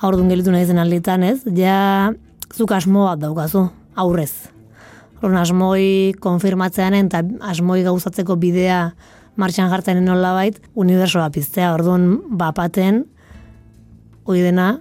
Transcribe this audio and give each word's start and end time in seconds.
aurdun 0.00 0.30
gelitu 0.30 0.52
nahi 0.54 0.66
zen 0.66 0.78
alditan, 0.78 1.24
ez? 1.26 1.40
Ja, 1.56 2.12
zuk 2.54 2.72
asmo 2.72 3.06
bat 3.08 3.20
daukazu, 3.22 3.66
aurrez. 3.98 4.32
Horren 5.18 5.40
asmoi 5.40 6.14
konfirmatzean 6.22 6.94
eta 6.94 7.24
asmoi 7.50 7.80
gauzatzeko 7.86 8.36
bidea 8.38 8.82
martxan 9.38 9.70
jartzen 9.70 10.02
nola 10.04 10.34
bait, 10.34 10.58
unibersoa 10.78 11.28
piztea, 11.34 11.72
orduan 11.74 12.08
bapaten, 12.38 13.04
hoi 14.26 14.38
dena, 14.42 14.78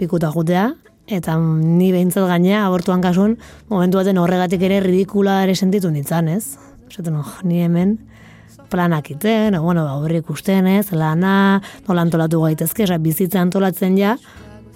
pikuta 0.00 0.30
jutea, 0.32 0.70
eta 1.08 1.36
ni 1.38 1.90
behintzat 1.92 2.28
gainea, 2.28 2.64
abortuan 2.66 3.04
kasun, 3.04 3.36
momentu 3.68 4.00
baten 4.00 4.20
horregatik 4.20 4.64
ere 4.64 4.80
ridikula 4.84 5.42
ere 5.44 5.56
sentitu 5.56 5.92
nintzen, 5.92 6.28
ez? 6.32 6.56
Zaten, 6.92 7.16
oh, 7.20 7.32
ni 7.44 7.64
hemen 7.64 7.96
planak 8.70 9.10
iten, 9.12 9.56
bueno, 9.62 9.84
ba, 9.86 9.96
horri 10.00 10.20
ikusten, 10.22 10.66
ez, 10.66 10.88
lana, 10.92 11.60
nola 11.88 12.04
antolatu 12.04 12.40
gaitezke, 12.42 12.84
esa, 12.88 12.98
bizitza 12.98 13.42
antolatzen 13.44 13.96
ja, 13.98 14.16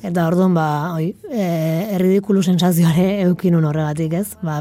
eta 0.03 0.27
orduan, 0.29 0.55
ba, 0.55 0.95
oi, 0.95 1.13
e, 1.31 1.45
erridikulu 1.97 2.43
sensazioare 2.43 3.23
eukinun 3.27 3.67
horregatik, 3.69 4.15
ez? 4.21 4.37
Ba, 4.43 4.61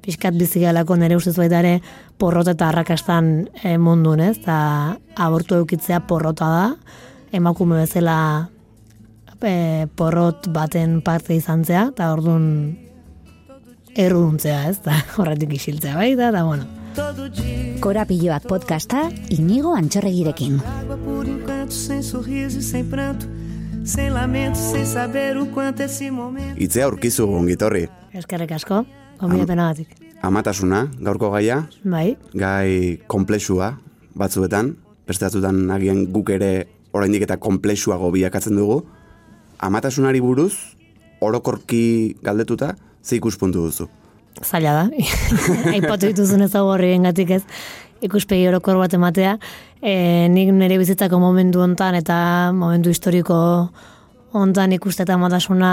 pixkat 0.00 0.36
bizigalako 0.40 0.96
nire 0.96 1.18
ustez 1.18 1.36
baita 1.36 1.60
ere 1.60 1.74
porrot 2.20 2.48
eta 2.52 2.70
arrakastan 2.70 3.50
e, 3.62 3.76
mundun, 3.78 4.22
ez? 4.24 4.36
Eta 4.40 4.96
abortu 5.20 5.58
eukitzea 5.60 6.00
porrota 6.08 6.48
da, 6.50 6.64
emakume 7.36 7.82
bezala 7.82 8.16
e, 9.42 9.86
porrot 9.96 10.50
baten 10.54 11.00
parte 11.04 11.36
izan 11.36 11.64
zea, 11.64 11.88
eta 11.92 12.12
orduan 12.14 12.46
erruduntzea, 13.94 14.64
ez? 14.70 14.78
Ta, 14.84 15.00
horretik 15.20 15.56
isiltzea 15.60 15.96
baita, 15.98 16.30
eta 16.32 16.44
bueno. 16.44 16.68
Korapilloak 17.80 18.48
podcasta 18.50 19.06
inigo 19.32 19.76
antxorregirekin. 19.76 20.58
Água 20.80 20.96
por 21.04 21.28
enquanto, 21.28 21.72
sem 21.72 22.02
sorriso 22.02 22.58
e 22.58 22.62
sem 22.62 22.84
pranto, 22.90 23.26
sem 23.84 24.10
lamento, 24.12 24.58
sem 24.58 24.84
saber 24.84 25.36
o 25.36 25.46
quanto 25.46 25.82
esse 25.82 26.10
momento. 26.10 26.60
Itzea 26.60 26.84
aurkizu 26.86 27.26
ongitorri. 27.28 27.88
Eskerrik 28.12 28.52
asko, 28.52 28.84
gombiapena 29.20 29.70
batik. 29.70 29.94
Amatasuna, 30.22 30.88
gaurko 31.00 31.30
gaia, 31.30 31.62
Bai, 31.84 32.16
gai 32.34 33.00
komplexua 33.06 33.78
batzuetan, 34.14 34.74
beste 35.08 35.24
batzuetan 35.24 35.70
agian 35.70 36.04
guk 36.12 36.30
ere 36.30 36.68
oraindik 36.92 37.24
eta 37.24 37.38
komplexuago 37.40 38.10
bilakatzen 38.12 38.56
dugu. 38.56 38.82
Amatasunari 39.58 40.20
buruz, 40.20 40.76
orokorki 41.20 42.16
galdetuta, 42.22 42.74
ze 43.02 43.16
ikuspuntu 43.16 43.64
duzu? 43.68 43.88
zaila 44.44 44.72
da. 44.72 44.84
Aipatu 45.74 46.10
dituzun 46.10 46.44
ez 46.46 46.54
horrien 46.56 47.04
gatik 47.08 47.30
ez, 47.38 47.42
ikuspegi 48.04 48.48
orokor 48.48 48.80
bat 48.80 48.94
ematea. 48.94 49.36
E, 49.80 50.28
nik 50.32 50.52
nire 50.52 50.78
bizitzako 50.80 51.20
momentu 51.20 51.62
hontan 51.64 51.96
eta 51.98 52.52
momentu 52.56 52.92
historiko 52.92 53.38
hontan 54.32 54.72
ikuste 54.72 55.04
eta 55.04 55.16
matasuna 55.18 55.72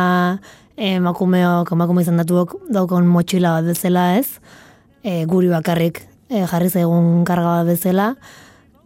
emakumeok, 0.78 1.72
emakume 1.74 2.04
izan 2.06 2.22
datuok 2.22 2.58
daukon 2.74 3.08
motxila 3.10 3.58
bat 3.58 3.70
bezala 3.72 4.12
ez, 4.18 4.40
e, 5.04 5.26
guri 5.26 5.50
bakarrik 5.50 6.04
e, 6.30 6.44
jarri 6.46 6.70
zaigun 6.70 7.24
karga 7.26 7.62
bat 7.62 7.72
bezala, 7.72 8.12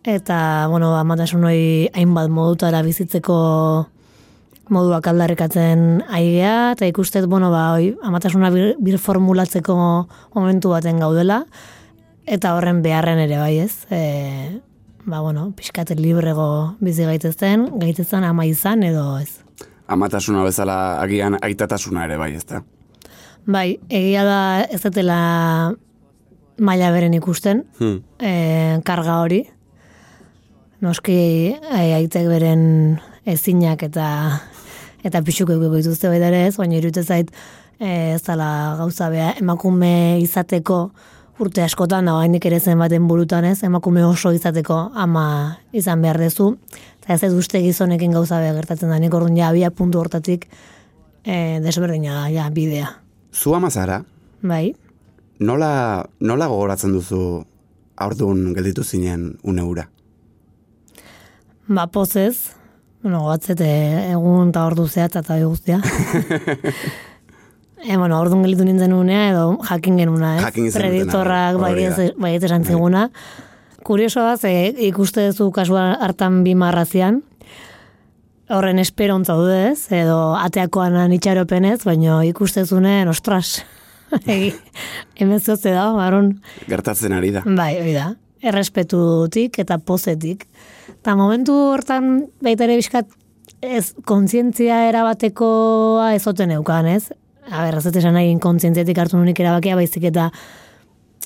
eta, 0.08 0.67
bueno, 0.72 0.94
amatasun 0.98 1.44
hori 1.45 1.89
hainbat 1.94 2.31
modutara 2.31 2.81
bizitzeko 2.86 3.38
moduak 4.72 5.08
aldarrikatzen 5.11 6.02
aigea, 6.08 6.72
eta 6.78 6.88
ikustet, 6.88 7.28
bueno, 7.28 7.52
ba, 7.52 7.73
oi, 7.76 7.92
amatasuna 8.08 8.53
bir, 8.55 8.76
bir 8.80 8.98
formulatzeko 8.98 9.76
momentu 10.33 10.72
baten 10.72 11.03
gaudela, 11.03 11.44
eta 12.32 12.56
horren 12.56 12.82
beharren 12.84 13.20
ere 13.20 13.38
bai 13.42 13.58
ez. 13.66 13.86
E, 13.92 14.62
ba, 15.06 15.20
bueno, 15.20 15.50
pixkat 15.58 15.92
librego 16.00 16.78
bizi 16.80 17.04
gaitezen, 17.08 17.68
gaitezen 17.82 18.23
ama 18.23 18.46
izan 18.48 18.84
edo 18.88 19.18
ez. 19.20 19.42
Amatasuna 19.92 20.46
bezala 20.48 21.02
agian 21.04 21.36
aitatasuna 21.44 22.05
ere 22.08 22.17
bai, 22.22 22.33
ezta? 22.39 22.64
Bai, 23.45 23.80
egia 23.89 24.23
da 24.23 24.42
ez 24.70 24.82
dela 24.94 25.73
maila 26.61 26.92
beren 26.94 27.14
ikusten, 27.17 27.66
Hmm. 27.80 28.04
e, 28.20 28.80
karga 28.86 29.20
hori. 29.23 29.42
Noski 30.82 31.17
e, 31.54 31.82
aitek 31.98 32.28
beren 32.30 33.00
ezinak 33.26 33.84
eta 33.84 34.08
eta 35.04 35.22
pixuko 35.26 35.54
eduko 35.58 35.82
dituzte 35.82 36.10
baita 36.10 36.30
ere 36.30 36.45
ez, 36.48 36.55
baina 36.58 36.78
irute 36.78 37.04
zait 37.04 37.30
e, 37.80 38.14
ez 38.16 38.22
dela 38.23 38.76
gauza 38.78 39.10
bea 39.10 39.34
emakume 39.42 40.22
izateko 40.22 40.92
urte 41.42 41.64
askotan, 41.66 42.06
da 42.06 42.18
hainik 42.22 42.46
ere 42.46 42.60
zen 42.60 42.80
baten 42.80 43.08
burutan 43.10 43.46
ez, 43.50 43.62
emakume 43.66 44.04
oso 44.06 44.32
izateko 44.36 44.78
ama 44.94 45.26
izan 45.74 46.02
behar 46.02 46.20
dezu, 46.22 46.54
eta 47.02 47.16
ez 47.16 47.24
ez 47.28 47.34
uste 47.34 47.62
gizonekin 47.64 48.14
gauza 48.16 48.40
bea 48.40 48.54
gertatzen 48.58 48.94
da, 48.94 49.00
nik 49.02 49.14
orduan 49.14 49.38
ja 49.38 49.50
abia 49.50 49.72
puntu 49.72 50.00
hortatik 50.00 50.48
e, 51.26 51.60
desberdina 51.64 52.22
da, 52.22 52.30
ja, 52.34 52.50
bidea. 52.54 52.94
Zu 53.34 53.56
amazara, 53.58 54.02
Bai, 54.42 54.74
nola, 55.40 56.06
nola 56.20 56.48
gogoratzen 56.50 56.94
duzu 56.98 57.44
aurdun 58.02 58.54
gelditu 58.58 58.84
zinen 58.84 59.36
une 59.44 59.66
hura? 59.66 59.88
Ba, 61.68 61.88
pozez, 61.88 62.52
bueno, 63.04 63.22
goatzete 63.28 63.70
egun 64.12 64.50
eta 64.50 64.66
ordu 64.66 64.88
zehatz 64.88 65.16
eta 65.22 65.40
guztia. 65.46 65.82
e, 67.83 67.97
bueno, 67.97 68.19
orduan 68.19 68.43
gelitu 68.45 68.65
nintzen 68.65 68.93
unea, 68.93 69.30
edo 69.31 69.58
jakin 69.67 69.97
genuna, 70.02 70.36
ez? 70.37 70.45
Jakin 70.45 70.69
Preditorrak 70.75 71.59
hori 71.59 71.87
bai 72.17 72.36
esan 72.37 72.65
ziguna. 72.65 73.09
Kurioso 73.83 74.21
da, 74.21 74.37
ze 74.37 74.73
ikuste 74.87 75.25
duzu 75.31 75.49
kasua 75.52 75.95
hartan 75.99 76.43
bi 76.45 76.53
marrazian, 76.55 77.23
horren 78.52 78.80
esperontza 78.80 79.36
du 79.39 79.47
ez, 79.49 79.87
edo 79.95 80.36
ateakoan 80.37 81.14
itxaropenez, 81.17 81.80
baina 81.87 82.21
ikuste 82.27 82.65
zunen, 82.65 83.09
ostras, 83.09 83.64
hemen 85.19 85.39
zotze 85.39 85.71
da, 85.71 85.87
baron, 85.95 86.36
Gertatzen 86.67 87.15
ari 87.15 87.31
da. 87.31 87.45
Bai, 87.45 87.73
hori 87.80 87.95
da. 87.95 88.11
Errespetutik 88.42 89.59
eta 89.61 89.77
pozetik. 89.77 90.48
Eta 91.02 91.15
momentu 91.17 91.55
hortan 91.71 92.27
baita 92.43 92.65
ere 92.65 92.77
bizkat 92.80 93.09
ez 93.61 93.93
kontzientzia 94.09 94.87
erabatekoa 94.89 96.11
ez 96.15 96.25
oten 96.30 96.53
eukan, 96.58 96.89
ez? 96.89 97.11
A 97.52 97.66
ber, 97.66 97.76
ez 97.78 97.84
dut 97.84 97.98
esan 98.00 98.16
nahi 98.16 98.32
kontzientziatik 98.39 99.00
hartu 99.02 99.20
nunik 99.20 99.39
erabakia, 99.44 99.76
baizik 99.76 100.06
eta 100.08 100.30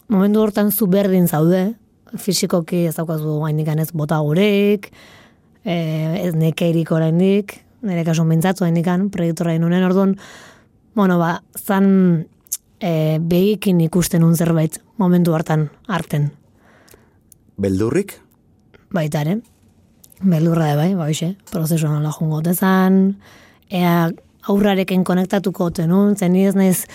momentu 0.10 0.42
hortan 0.42 0.72
zu 0.72 0.88
berdin 0.90 1.28
zaude, 1.30 1.76
fisikoki 2.18 2.86
ez 2.90 2.96
daukazu 2.98 3.38
gainikan 3.44 3.80
ez 3.80 3.92
bota 3.94 4.18
gureik, 4.26 4.90
e, 5.62 5.76
ez 6.24 6.34
nekeirik 6.34 6.90
oraindik, 6.96 7.60
nire 7.86 8.06
kasu 8.08 8.26
mintzatu 8.26 8.66
gainikan, 8.66 9.12
proiektora 9.14 9.54
inunen 9.54 9.86
orduan, 9.86 10.16
bueno, 10.98 11.20
ba, 11.22 11.44
zan 11.62 12.26
e, 12.80 13.20
begikin 13.22 13.86
ikusten 13.86 14.26
un 14.26 14.34
zerbait 14.36 14.82
momentu 14.98 15.38
hartan 15.38 15.70
arten. 15.88 16.32
Beldurrik? 17.62 18.18
Baita 18.96 19.22
ere. 19.22 19.40
Beldurra 20.26 20.72
da 20.72 20.78
bai, 20.80 20.94
ba 20.98 21.06
hoxe, 21.06 21.36
prozesu 21.52 21.92
nola 21.92 22.10
jungo 22.16 22.42
dezan, 22.42 23.20
ea 23.70 24.10
aurrarekin 24.50 25.04
konektatuko 25.04 25.70
tenun, 25.72 26.16
zen 26.16 26.34
ni 26.34 26.46
ez 26.46 26.56
naiz 26.56 26.86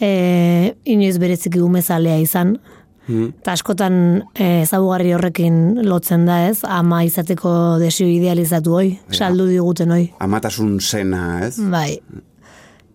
e, 0.00 0.74
inoiz 0.84 1.18
bereziki 1.22 1.60
umezalea 1.60 2.18
izan, 2.22 2.56
Hmm. 3.02 3.32
eta 3.42 3.56
askotan 3.56 3.94
e, 4.38 4.60
ezagugarri 4.62 5.10
horrekin 5.16 5.80
lotzen 5.88 6.22
da 6.28 6.36
ez, 6.46 6.60
ama 6.62 7.00
izateko 7.02 7.50
desio 7.82 8.06
idealizatu 8.06 8.76
hoi, 8.78 8.92
saldu 9.10 9.48
diguten 9.50 9.90
hoi. 9.90 10.04
Amatasun 10.22 10.76
sena, 10.78 11.40
ez? 11.48 11.56
Bai. 11.58 11.96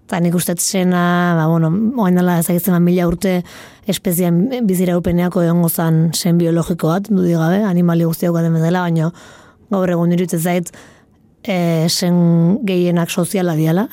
Eta 0.07 0.21
nik 0.23 0.37
uste 0.39 0.55
zena, 0.55 1.01
ba, 1.35 1.49
bueno, 1.51 1.67
oain 1.99 2.15
dela 2.15 2.37
ezagitzen 2.39 2.79
mila 2.85 3.09
urte 3.09 3.41
espezian 3.91 4.45
bizira 4.63 4.95
upeneako 4.95 5.43
egon 5.43 5.67
zan 5.67 5.97
zen 6.15 6.39
biologiko 6.39 6.87
bat, 6.87 7.09
dudik 7.11 7.35
gabe, 7.35 7.59
animali 7.67 8.07
guztiak 8.07 8.39
den 8.39 8.55
bezala, 8.55 8.85
baina 8.87 9.11
gaur 9.75 9.91
egun 9.91 10.15
iruditzen 10.15 10.39
zait, 10.39 10.71
e, 11.43 11.87
sen 11.89 12.59
gehienak 12.67 13.09
soziala 13.09 13.55
diala. 13.55 13.87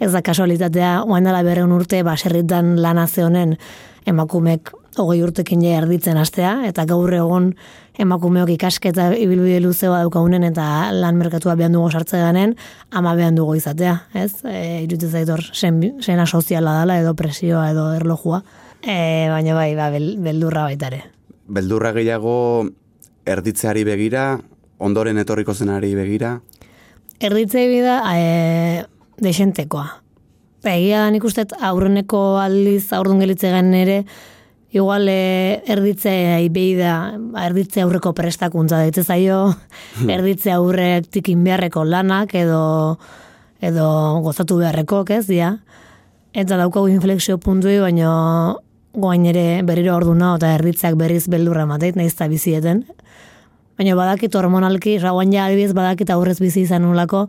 Ez 0.00 0.12
da 0.12 0.22
kasualitatea, 0.22 1.02
oain 1.04 1.26
dela 1.26 1.42
berreun 1.42 1.72
urte, 1.74 2.02
baserritan 2.06 2.76
lanaze 2.82 3.24
honen 3.24 3.56
emakumek 4.06 4.70
hogei 4.98 5.22
urtekin 5.24 5.62
ja 5.64 5.78
erditzen 5.80 6.18
astea, 6.20 6.60
eta 6.68 6.84
gaur 6.86 7.12
egon 7.14 7.50
emakumeok 7.98 8.50
ikasketa 8.54 9.08
ibilbide 9.18 9.60
luzeoa 9.62 10.00
daukagunen 10.02 10.44
eta 10.46 10.66
lan 10.94 11.18
merkatua 11.18 11.54
behan 11.58 11.74
dugu 11.76 11.90
sartze 11.90 12.20
ganen, 12.22 12.54
ama 12.90 13.14
behan 13.18 13.38
dugu 13.38 13.56
izatea, 13.58 13.96
ez? 14.14 14.44
E, 14.44 14.84
iruditzen 14.84 15.10
zait 15.10 15.30
hor 15.30 15.42
sen, 15.52 15.80
sena 16.02 16.26
soziala 16.26 16.80
dela 16.80 16.98
edo 17.02 17.14
presioa 17.18 17.68
edo 17.72 17.90
erlojua. 17.94 18.42
E, 18.82 19.28
baina 19.32 19.54
bai, 19.56 19.72
ba, 19.78 19.90
bel, 19.94 20.14
beldurra 20.22 20.66
baita 20.68 20.90
ere. 20.92 21.04
Beldurra 21.46 21.92
gehiago 21.96 22.36
erditzeari 23.26 23.84
begira, 23.86 24.26
ondoren 24.78 25.18
etorriko 25.18 25.54
zenari 25.54 25.94
begira, 25.96 26.38
Erditzei 27.24 27.68
bida, 27.70 28.02
e, 28.12 28.84
desentekoa. 29.24 29.86
Egia 30.68 31.04
da 31.04 31.10
nik 31.12 31.24
uste 31.24 31.46
aurreneko 31.64 32.36
aldiz 32.40 32.90
aurdun 32.92 33.22
gelitze 33.22 33.48
ere, 33.48 34.04
igual 34.74 35.08
e, 35.08 35.62
erditze 35.64 36.12
behi 36.52 36.74
da, 36.76 37.16
ba, 37.16 37.46
erditze 37.46 37.80
aurreko 37.80 38.12
prestakuntza 38.12 38.82
daitze 38.82 39.04
zaio, 39.04 39.54
erditze 40.16 40.52
aurretik 40.52 41.30
inbeharreko 41.32 41.84
lanak 41.84 42.34
edo 42.34 42.98
edo 43.64 44.20
gozatu 44.20 44.58
beharrekok, 44.60 45.10
ez, 45.16 45.26
dia. 45.26 45.54
Eta 46.34 46.58
daukagu 46.60 46.90
inflexio 46.92 47.38
puntui, 47.38 47.78
baino 47.80 48.60
goain 48.92 49.24
ere 49.30 49.62
berriro 49.64 49.96
orduna 49.96 50.34
eta 50.36 50.52
erritzak 50.58 50.98
berriz 51.00 51.24
beldurra 51.32 51.64
mateit, 51.64 51.96
nahiz 51.96 52.12
eta 52.12 52.28
bizieten. 52.28 52.84
Baina 53.74 53.96
badakit 53.98 54.34
hormonalki, 54.38 54.98
raguan 55.02 55.32
ja 55.34 55.48
adibidez 55.48 55.74
badakit 55.74 56.10
aurrez 56.14 56.36
bizi 56.38 56.62
izan 56.62 56.84
nulako, 56.86 57.24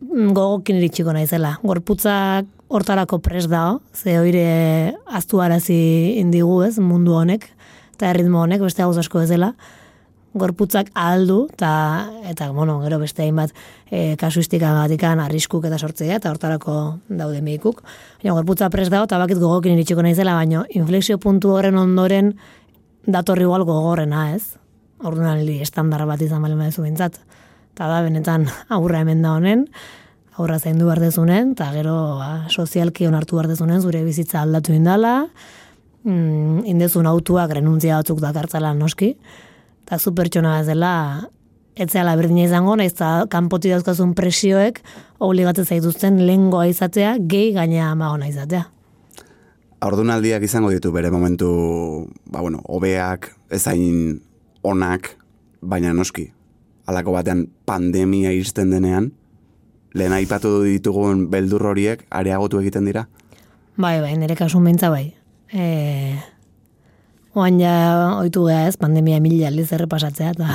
mm, 0.00 0.30
gogokin 0.32 0.78
iritsiko 0.80 1.12
naizela. 1.12 1.58
Gorputzak 1.62 2.48
hortarako 2.70 3.18
pres 3.20 3.44
dao, 3.50 3.80
ze 3.92 4.16
oire 4.20 4.94
aztuarazi 5.06 6.16
indigu 6.20 6.62
ez, 6.64 6.78
mundu 6.78 7.12
honek, 7.18 7.44
eta 7.96 8.08
erritmo 8.08 8.40
honek, 8.40 8.62
beste 8.64 8.82
gauz 8.82 8.96
asko 9.02 9.20
ez 9.20 9.28
dela. 9.28 9.52
Gorputzak 10.32 10.92
aldu, 10.94 11.48
eta, 11.52 11.72
eta 12.30 12.48
bueno, 12.54 12.78
gero 12.84 13.00
beste 13.02 13.24
hainbat 13.24 13.52
e, 13.90 14.14
kasuistika 14.16 14.70
gatikan 14.78 15.20
arriskuk 15.20 15.66
eta 15.66 15.76
sortzea, 15.76 16.20
eta 16.22 16.30
hortarako 16.30 16.76
daude 17.08 17.42
medikuk. 17.42 17.82
Baina 18.22 18.38
gorputza 18.38 18.70
pres 18.70 18.88
dao, 18.88 19.04
eta 19.04 19.18
bakit 19.18 19.42
gogokin 19.42 19.74
iritsiko 19.74 20.06
naizela, 20.06 20.38
baina 20.38 20.64
inflexio 20.70 21.18
puntu 21.18 21.52
horren 21.58 21.76
ondoren 21.76 22.32
datorri 23.04 23.44
igual 23.44 23.66
gogorrena 23.66 24.30
ez. 24.36 24.59
Li 25.00 25.60
estandar 25.62 26.04
bat 26.06 26.20
izan 26.20 26.42
balen 26.42 26.58
badezu 26.58 26.82
bintzat. 26.82 27.16
Eta 27.72 27.88
da, 27.88 28.02
benetan 28.04 28.46
aurra 28.68 29.00
hemen 29.00 29.22
da 29.22 29.32
honen, 29.38 29.66
aurra 30.36 30.58
zaindu 30.58 30.86
behar 30.86 31.00
dezunen, 31.00 31.52
eta 31.52 31.70
gero 31.72 31.94
ba, 32.18 32.46
sozialki 32.48 33.06
onartu 33.06 33.36
behar 33.36 33.48
dezunen, 33.48 33.80
zure 33.80 34.02
bizitza 34.04 34.42
aldatu 34.42 34.74
indala, 34.76 35.26
mm, 36.04 36.66
indezun 36.68 37.06
autuak 37.06 37.52
renuntzia 37.56 37.96
batzuk 37.96 38.20
dakartzala 38.20 38.74
noski, 38.74 39.14
eta 39.84 39.98
zu 39.98 40.12
pertsona 40.14 40.60
ez 40.60 40.66
dela, 40.68 40.92
etzeala 41.80 42.16
berdina 42.16 42.44
izango, 42.44 42.76
nahiz 42.76 42.92
eta 42.92 43.26
kanpoti 43.30 43.72
dauzkazun 43.72 44.14
presioek, 44.18 44.80
obligatzen 45.18 45.64
zaituzten 45.64 46.20
lengoa 46.26 46.66
izatea, 46.68 47.16
gehi 47.20 47.52
gaina 47.56 47.90
amagona 47.90 48.28
izatea. 48.28 48.66
Ordunaldiak 49.80 50.42
izango 50.44 50.68
ditu 50.74 50.92
bere 50.92 51.08
momentu, 51.10 51.50
ba 52.28 52.42
bueno, 52.44 52.60
hobeak, 52.68 53.30
ezain 53.48 54.20
onak, 54.62 55.16
baina 55.60 55.92
noski. 55.94 56.30
Halako 56.88 57.14
batean 57.14 57.46
pandemia 57.66 58.32
iristen 58.34 58.70
denean, 58.74 59.10
lehen 59.94 60.12
aipatu 60.14 60.60
ditugun 60.64 61.28
beldur 61.30 61.66
horiek 61.72 62.04
areagotu 62.10 62.60
egiten 62.60 62.86
dira. 62.88 63.06
Bai, 63.80 64.00
bai, 64.02 64.14
nire 64.18 64.36
kasun 64.36 64.64
beintza 64.66 64.90
bai. 64.92 65.12
E, 65.52 65.64
oan 67.34 67.60
ja 67.60 67.72
oitu 68.18 68.44
geha 68.48 68.66
ez, 68.68 68.76
pandemia 68.80 69.20
mila 69.22 69.48
aldiz 69.48 69.70
errepasatzea, 69.72 70.34
eta, 70.34 70.50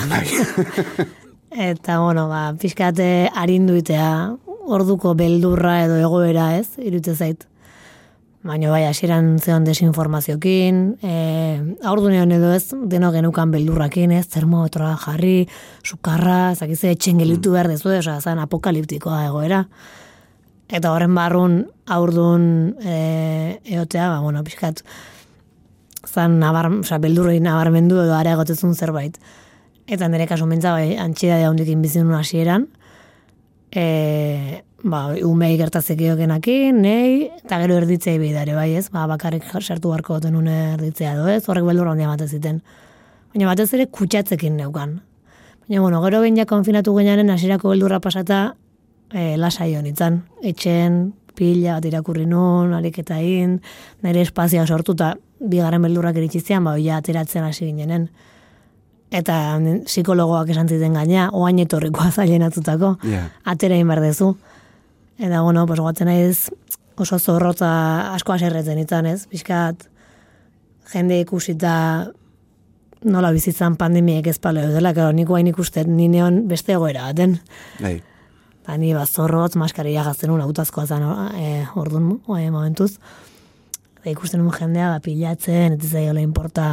eta 1.69 1.99
bueno, 2.03 2.27
ba, 2.31 2.47
pixkate 2.59 3.29
arinduitea, 3.33 4.11
orduko 4.65 5.13
beldurra 5.17 5.81
edo 5.85 5.99
egoera 6.03 6.53
ez, 6.59 6.67
irutze 6.81 7.15
zait. 7.15 7.45
Baina 8.45 8.69
bai, 8.69 8.83
hasieran 8.86 9.39
zeon 9.42 9.63
desinformaziokin, 9.65 10.81
e, 11.01 11.13
aurdunean 11.89 12.30
edo 12.36 12.51
ez, 12.53 12.75
deno 12.92 13.09
genukan 13.09 13.50
beldurrakin, 13.50 14.12
ez, 14.13 14.27
termometroa 14.30 14.92
jarri, 15.01 15.47
sukarra, 15.81 16.53
zakize, 16.53 16.92
etxen 16.94 17.24
gelitu 17.24 17.56
behar 17.56 17.71
dezu, 17.71 17.89
oza, 17.89 18.19
zan 18.21 18.44
apokaliptikoa 18.44 19.24
egoera. 19.31 19.63
Eta 20.69 20.92
horren 20.94 21.18
barrun 21.18 21.57
aurdun 21.89 22.45
e, 22.86 23.00
eotea, 23.80 24.12
ba, 24.13 24.21
bueno, 24.21 24.45
pixkat, 24.45 24.83
zan 26.06 26.38
nabar, 26.38 26.69
oza, 26.83 27.01
beldurroi 27.01 27.39
nabarmendu 27.41 27.98
edo 28.03 28.13
areagotetzun 28.13 28.77
zerbait. 28.77 29.18
Eta 29.89 30.06
nire 30.06 30.30
kasu 30.30 30.45
mentza, 30.45 30.77
bai, 30.77 30.94
antxida 31.01 31.41
da 31.41 31.50
hondikin 31.50 31.81
bizinun 31.81 32.13
hasieran, 32.21 32.69
e, 33.74 34.62
ba, 34.85 35.01
umei 35.25 35.55
gertatzek 35.57 35.97
genakin, 36.19 36.77
nei, 36.81 37.31
eta 37.41 37.57
gero 37.63 37.79
erditzei 37.81 38.19
bidare, 38.21 38.53
bai 38.55 38.75
ez, 38.77 38.87
ba, 38.93 39.07
bakarrik 39.09 39.43
sartu 39.59 39.89
barko 39.89 40.19
goten 40.19 40.35
erditzea 40.47 41.13
edo 41.15 41.27
ez, 41.27 41.43
horrek 41.49 41.65
beldur 41.65 41.87
handia 41.89 42.07
batez 42.11 42.29
ziten. 42.37 42.61
Baina 43.33 43.49
batez 43.49 43.73
ere 43.73 43.87
kutsatzekin 43.87 44.55
neukan. 44.57 44.99
Baina, 45.67 45.81
bueno, 45.81 46.01
gero 46.03 46.21
behin 46.21 46.37
ja 46.37 46.45
konfinatu 46.45 46.93
genearen 46.95 47.29
hasierako 47.33 47.73
beldurra 47.73 47.99
pasata 47.99 48.55
e, 49.11 49.35
lasai 49.37 49.75
honitzen. 49.75 50.21
Etxen, 50.43 51.13
pila 51.35 51.79
bat 51.79 51.85
irakurri 51.89 52.25
nun, 52.29 52.73
aliketa 52.77 53.17
in, 53.19 53.59
nire 54.05 54.21
espazioa 54.21 54.67
sortuta, 54.67 55.15
bigarren 55.39 55.81
beldurrak 55.81 56.15
iritsi 56.21 56.43
ba, 56.61 56.77
ja, 56.77 56.97
ateratzen 56.97 57.43
hasi 57.43 57.65
ginenen. 57.65 58.09
Eta 59.11 59.59
psikologoak 59.85 60.49
esan 60.49 60.67
ziten 60.67 60.93
gaina, 60.93 61.29
oain 61.33 61.59
etorrikoa 61.59 62.11
zailen 62.17 62.43
atzutako, 62.43 62.97
Yeah. 63.03 63.31
atera 63.43 63.75
inbar 63.75 64.01
dezu. 64.01 64.35
Eta, 65.17 65.41
bueno, 65.41 65.65
pues, 65.65 65.79
guatzen 65.79 66.07
naiz 66.12 66.50
oso 66.97 67.19
zorrotza 67.19 68.13
asko 68.13 68.35
aserretzen 68.35 68.79
izan, 68.79 69.07
ez? 69.07 69.25
Piskat, 69.31 69.88
jende 70.91 71.19
ikusita 71.23 71.75
nola 73.06 73.31
bizitzan 73.35 73.75
pandemiek 73.77 74.27
ez 74.27 74.38
palo 74.41 74.63
dela, 74.73 74.94
karo, 74.95 75.13
nik 75.13 75.27
guain 75.29 75.47
ikusten 75.51 75.95
nineon 75.97 76.45
beste 76.50 76.75
egoera 76.75 77.09
baten. 77.09 77.38
Bai. 77.79 78.00
Ba, 78.65 78.79
ni 78.81 78.95
bat 78.97 79.09
zorrotz, 79.09 79.53
maskaria 79.62 80.03
gazten 80.03 80.33
un, 80.33 80.41
autazkoa 80.41 80.88
zen, 80.89 81.06
e, 81.38 81.51
orduan, 81.77 82.15
e, 82.39 82.50
momentuz. 82.50 82.95
Eta 84.00 84.09
ikusten 84.09 84.41
un 84.41 84.51
jendea, 84.56 84.89
ba, 84.95 85.03
pilatzen, 85.06 85.77
ez 85.77 85.91
zaiola 85.91 86.23
importa 86.25 86.65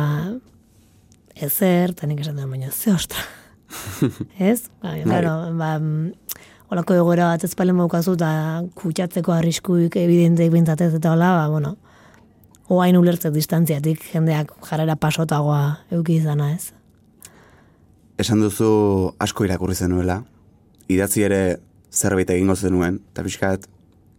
ezer, 1.35 1.93
eta 1.93 2.09
nik 2.09 2.25
esan 2.25 2.41
duen, 2.41 2.51
baina, 2.51 2.73
ze 2.73 2.95
ostra. 2.95 3.21
ez? 4.39 4.71
Ba, 4.81 4.97
claro, 5.05 5.37
ba, 5.59 5.75
holako 6.73 6.97
egoera 6.97 7.29
bat 7.35 7.43
ez 7.45 7.53
palen 7.57 7.77
baukazu, 7.77 8.15
eta 8.17 8.63
kutsatzeko 8.79 9.35
arriskuik 9.35 9.97
evidenteik 10.01 10.53
bintzatez, 10.55 10.95
eta 10.97 11.13
hola, 11.13 11.33
ba, 11.37 11.49
bueno, 11.53 11.75
oain 12.73 12.97
ulertzek 12.97 13.35
distantziatik 13.35 14.07
jendeak 14.15 14.55
jarrera 14.65 14.97
pasotagoa 14.97 15.63
euki 15.93 16.17
izana, 16.23 16.53
ez? 16.57 16.73
Esan 18.23 18.41
duzu 18.41 18.71
asko 19.21 19.45
irakurri 19.45 19.77
zenuela, 19.77 20.23
idatzi 20.93 21.27
ere 21.29 21.43
zerbait 21.93 22.33
egingo 22.33 22.57
zenuen, 22.57 23.03
eta 23.13 23.27
pixkat, 23.27 23.69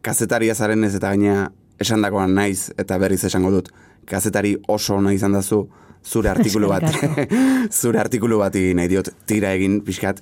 kazetaria 0.05 0.53
zaren 0.53 0.85
ez 0.85 0.93
eta 0.93 1.09
gaina 1.15 1.49
esandakoan 1.81 2.35
naiz, 2.37 2.69
eta 2.77 2.99
berriz 3.01 3.23
esango 3.25 3.49
dut, 3.55 3.73
kazetari 4.05 4.59
oso 4.69 4.99
ona 4.99 5.15
izan 5.15 5.33
dazu, 5.33 5.63
zure 6.05 6.29
artikulu 6.35 6.69
bat, 6.69 6.85
zure 7.81 8.03
artikulu 8.03 8.43
bati 8.45 8.75
nahi 8.77 8.93
diot 8.93 9.09
tira 9.25 9.55
egin 9.57 9.81
pixkat. 9.81 10.21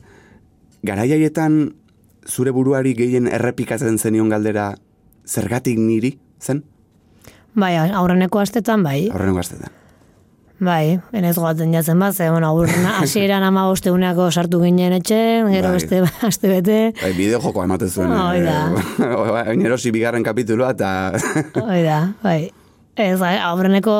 Garaiaietan 0.87 1.57
zure 2.27 2.51
buruari 2.51 2.93
gehien 2.97 3.27
errepikatzen 3.27 3.97
zenion 3.97 4.29
galdera 4.29 4.75
zergatik 5.27 5.79
niri 5.79 6.17
zen? 6.41 6.63
Bai, 7.53 7.75
aurreneko 7.77 8.39
astetan, 8.39 8.83
bai. 8.83 9.09
Horrengo 9.11 9.41
gaztetan. 9.41 9.71
Bai, 10.61 10.99
enez 11.17 11.33
goatzen 11.41 11.71
jatzen 11.73 11.97
bat, 11.99 12.13
ze, 12.13 12.27
bueno, 12.29 12.51
aurrena, 12.53 12.93
hasieran 13.01 13.43
ama 13.43 13.63
bosteuneako 13.67 14.29
sartu 14.31 14.59
ginen 14.61 14.93
etxen, 14.93 15.49
gero 15.49 15.71
Bai. 15.71 15.79
beste 15.79 16.01
aste 16.29 16.51
bete, 16.51 16.79
Bai, 17.01 17.11
bideo 17.17 17.41
joko 17.41 17.63
ematen 17.65 17.89
zuen. 17.89 18.13
Hoi 18.13 18.43
da. 18.45 18.59
eh, 19.01 19.49
Oin 19.49 19.65
erosi 19.65 19.91
bigarren 19.91 20.23
kapitulua 20.23 20.71
eta... 20.77 20.91
hoi 21.65 21.81
da, 21.83 21.99
bai. 22.21 22.51
Ez, 23.01 23.17
bai, 23.17 23.33
aurreneko 23.41 23.91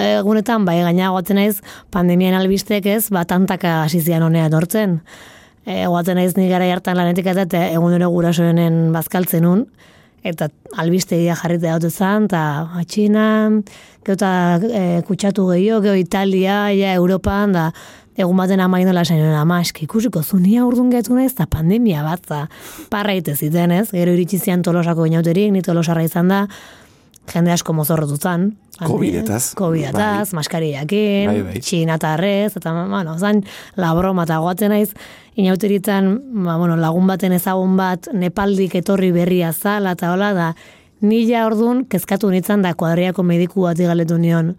egunetan, 0.00 0.64
bai, 0.64 0.78
gaina 0.86 1.10
goatzen 1.12 1.36
naiz, 1.36 1.60
pandemian 1.92 2.34
albistek 2.38 2.86
ez, 2.88 3.10
bat 3.12 3.28
tantaka 3.28 3.82
hasi 3.84 4.00
zian 4.00 4.24
honea 4.24 4.46
etortzen. 4.48 5.00
E, 5.66 5.82
goatzen 5.90 6.14
naiz 6.20 6.36
ni 6.38 6.46
gara 6.46 6.68
hartan 6.70 6.96
lanetik 6.96 7.26
eta 7.32 7.42
eta 7.42 7.64
egunero 7.74 8.08
gurasoenen 8.14 8.92
bazkaltzen 8.94 9.42
nun, 9.42 9.66
eta 10.26 10.48
albistegia 10.78 11.34
jarrita 11.38 11.76
dut 11.82 11.92
zan, 11.92 12.28
eta 12.30 12.42
atxina, 12.80 13.26
gero 14.06 14.14
eta 14.14 14.30
e, 14.62 14.84
kutsatu 15.08 15.48
gehiago, 15.50 15.82
gero 15.88 15.98
Italia, 15.98 16.66
ja, 16.70 16.94
Europan, 16.94 17.54
da, 17.56 17.66
egun 18.16 18.38
baten 18.38 18.62
amaino 18.62 18.94
lasain 18.94 19.20
nuen, 19.20 19.34
ama, 19.36 19.60
eski 19.64 19.84
ikusiko 19.88 20.22
zunia 20.22 20.64
urdun 20.66 20.90
getu 20.94 21.18
naiz, 21.18 21.32
eta 21.34 21.48
pandemia 21.50 22.06
bat, 22.06 22.22
da, 22.30 22.46
parra 22.92 23.18
ite 23.18 23.36
ziten, 23.36 23.74
ez? 23.74 23.88
Gero 23.90 24.14
iritsi 24.14 24.38
zian 24.38 24.62
tolosako 24.66 25.06
inauterik, 25.10 25.50
ni 25.52 25.66
tolosarra 25.66 26.06
izan 26.06 26.30
da, 26.32 26.44
jende 27.32 27.52
asko 27.52 27.72
mozorrotu 27.72 28.16
zan. 28.16 28.52
Covidetaz. 28.76 29.54
Covidetaz, 29.56 30.34
maskariakin, 30.36 31.30
Bai, 31.30 31.42
bai. 31.42 31.60
txinatarrez, 31.64 32.56
eta, 32.58 32.72
bueno, 32.90 33.16
zan, 33.18 33.40
labroma 33.80 34.26
eta 34.28 34.36
goatzen 34.44 34.74
naiz, 34.74 34.90
inauteritzen, 35.36 36.10
ba, 36.44 36.58
bueno, 36.60 36.76
lagun 36.76 37.06
baten 37.08 37.32
ezagun 37.32 37.76
bat, 37.76 38.10
Nepaldik 38.12 38.74
etorri 38.76 39.12
berria 39.16 39.52
zala, 39.52 39.94
eta 39.96 40.12
hola, 40.12 40.32
da, 40.36 40.50
nila 41.00 41.46
ordun 41.46 41.84
kezkatu 41.88 42.30
nintzen 42.32 42.62
da 42.64 42.74
kuadriako 42.74 43.22
mediku 43.22 43.64
bat 43.68 43.80
galetu 43.80 44.18
nion. 44.18 44.54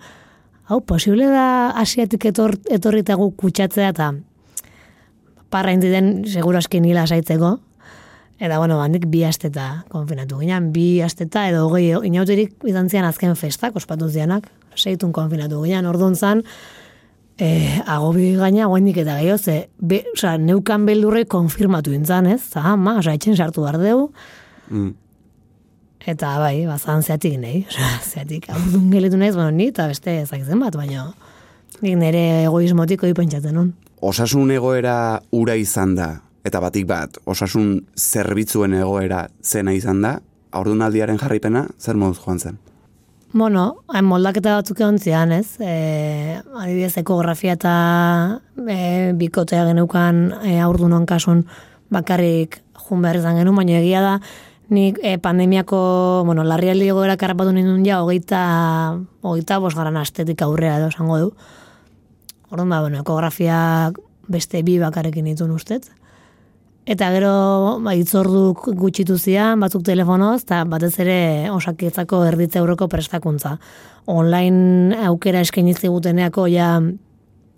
Hau, 0.68 0.82
posible 0.82 1.30
da 1.32 1.72
asiatik 1.80 2.26
etor, 2.26 2.58
etorri 2.70 3.06
eta 3.06 3.16
guk 3.16 3.38
kutsatzea 3.40 3.94
eta 3.94 4.12
parra 5.50 5.72
inditen 5.72 6.26
seguro 6.28 6.60
aski 6.60 6.82
nila 6.84 7.06
saitzeko. 7.08 7.58
Eta, 8.38 8.58
bueno, 8.60 8.80
handik 8.84 9.08
bi 9.10 9.24
asteta 9.26 9.84
konfinatu 9.90 10.40
ginen, 10.44 10.72
bi 10.74 11.02
asteta 11.02 11.48
edo 11.50 11.66
hogei 11.68 11.90
inauterik 12.06 12.54
izan 12.70 12.90
zian 12.90 13.06
azken 13.08 13.36
festak, 13.36 13.76
ospatu 13.76 14.10
zianak, 14.10 14.52
seitun 14.76 15.12
konfinatu 15.12 15.64
ginen, 15.64 15.88
orduan 15.90 16.16
zan, 16.16 16.44
e, 17.42 17.48
agobi 17.86 18.36
gaina 18.38 18.68
guendik 18.70 19.02
eta 19.02 19.18
gehiago, 19.18 19.40
ze, 19.42 19.58
be, 19.82 20.04
oza, 20.14 20.36
neukan 20.38 20.86
beldurre 20.86 21.26
konfirmatu 21.26 21.96
intzan, 21.98 22.30
ez? 22.30 22.44
Za, 22.54 22.76
ma, 22.78 23.00
oza, 23.02 23.16
etxen 23.18 23.38
sartu 23.38 23.66
behar 23.66 23.82
deu, 23.82 24.12
Mm. 24.68 24.94
Eta 26.08 26.38
bai, 26.40 26.66
bazan 26.68 27.04
zeatik 27.04 27.36
nahi, 27.42 27.66
osea, 27.68 27.90
zeatik 28.04 28.48
aurdun 28.54 28.88
gelitu 28.92 29.20
naiz, 29.20 29.34
bueno, 29.36 29.52
ni 29.52 29.70
eta 29.74 29.88
beste 29.92 30.14
ezakizen 30.22 30.62
bat, 30.64 30.76
baina 30.80 31.10
nik 31.82 31.98
nire 32.00 32.24
egoismotik 32.46 33.04
hori 33.04 33.16
pentsatzen 33.18 33.58
nun. 33.58 33.74
Osasun 34.08 34.52
egoera 34.56 34.96
ura 35.36 35.58
izan 35.60 35.96
da, 35.98 36.10
eta 36.48 36.62
batik 36.64 36.88
bat, 36.88 37.20
osasun 37.26 37.82
zerbitzuen 37.98 38.74
egoera 38.80 39.28
zena 39.44 39.74
izan 39.76 40.02
da, 40.06 40.18
aurdunaldiaren 40.56 41.20
jarraipena, 41.20 41.68
zer 41.80 42.00
moduz 42.00 42.20
joan 42.24 42.40
zen? 42.40 42.58
Bueno, 43.38 43.84
hain 43.92 44.08
moldaketa 44.08 44.56
batzuk 44.56 44.80
egon 44.80 44.98
zian, 45.04 45.34
ez? 45.36 45.60
E, 45.60 46.40
adibidez, 46.40 46.96
ekografia 47.02 47.58
eta 47.58 47.74
e, 48.64 49.12
bikotea 49.20 49.66
geneukan 49.68 50.22
e, 50.48 50.56
aurdunon 50.64 51.06
kasun 51.06 51.44
bakarrik 51.92 52.62
jun 52.88 53.04
behar 53.04 53.20
izan 53.20 53.36
genuen, 53.36 53.60
baina 53.60 53.82
egia 53.82 54.02
da, 54.02 54.16
nik 54.72 55.02
e, 55.04 55.18
pandemiako, 55.20 56.24
bueno, 56.26 56.48
larrialdi 56.48 56.88
egoera 56.88 57.18
karrapatu 57.20 57.52
nindun 57.56 57.84
ja, 57.86 58.00
hogeita, 58.04 58.42
hogeita 59.22 59.60
bosgaran 59.64 60.00
astetik 60.00 60.42
aurrera 60.48 60.80
edo 60.80 60.90
esango 60.94 61.20
du. 61.20 61.30
Orduan 62.48 62.72
ba, 62.72 62.82
bueno, 62.86 63.04
ekografiak 63.04 64.00
beste 64.32 64.64
bi 64.64 64.80
bakarekin 64.80 65.28
ditun 65.28 65.52
ustez. 65.52 65.84
Eta 66.88 67.10
gero 67.12 67.32
ba, 67.84 67.92
itzorduk 68.00 68.70
gutxitu 68.80 69.18
zian, 69.20 69.60
batzuk 69.60 69.84
telefonoz, 69.84 70.46
eta 70.46 70.62
batez 70.72 70.94
ere 71.04 71.18
osakitzako 71.52 72.22
erditze 72.30 72.62
euroko 72.62 72.88
prestakuntza. 72.88 73.58
Online 74.08 74.96
aukera 75.10 75.42
eskaini 75.44 75.76
ziguteneako 75.76 76.48
ja 76.48 76.70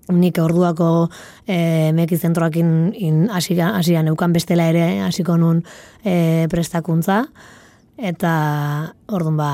nik 0.09 0.39
orduako 0.41 0.89
e, 1.45 1.91
meki 1.93 2.17
zentroakin 2.17 2.71
in, 2.98 3.27
asiga, 3.29 3.75
asiga 3.77 4.01
neukan 4.01 4.33
bestela 4.33 4.65
ere 4.74 5.03
hasiko 5.05 5.38
nun 5.38 5.62
e, 6.01 6.48
prestakuntza. 6.50 7.21
Eta 8.01 8.31
orduan 9.13 9.38
ba, 9.38 9.51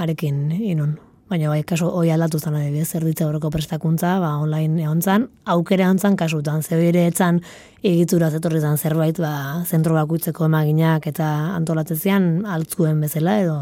arekin 0.00 0.46
inun. 0.56 0.96
Baina 1.26 1.48
bai, 1.50 1.64
kasu 1.66 1.88
hoi 1.90 2.06
aldatu 2.14 2.38
zen 2.38 2.54
adibidez, 2.54 2.92
erditze 2.94 3.24
horreko 3.26 3.48
prestakuntza, 3.50 4.12
ba, 4.22 4.36
online 4.38 4.84
egon 4.84 5.00
zan, 5.02 5.24
aukera 5.50 5.88
egon 5.88 5.98
zan 5.98 6.14
kasutan, 6.14 6.62
ze 6.62 6.78
bere 6.78 7.02
etzan 7.10 7.40
egitura 7.82 8.28
zetorri 8.30 8.60
zan 8.62 8.78
zerbait, 8.78 9.18
ba, 9.18 9.64
zentro 9.66 9.96
bakuitzeko 9.98 10.46
emaginak 10.46 11.10
eta 11.10 11.32
antolatzezian 11.56 12.46
altzuen 12.46 13.02
bezala 13.02 13.40
edo, 13.42 13.58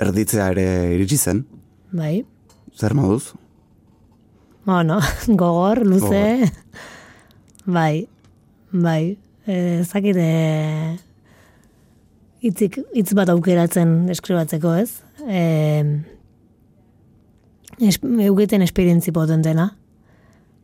Erditzea 0.00 0.50
ere 0.52 0.68
iritsi 0.94 1.16
zen, 1.16 1.42
bai. 1.92 2.24
zer 2.76 2.94
moduz? 2.96 3.32
Bueno, 4.68 5.00
gogor, 5.40 5.86
luze, 5.86 6.52
bai, 7.64 8.08
bai, 8.72 9.16
dakit, 9.46 10.20
e, 10.20 10.96
hitzik, 12.44 12.82
hitz 12.92 13.12
bat 13.16 13.32
aukeratzen 13.32 14.04
deskribatzeko 14.08 14.76
ez, 14.80 14.90
e, 15.28 15.84
es, 17.80 18.00
eugeten 18.02 18.62
esperientzi 18.62 19.12
potentena, 19.12 19.74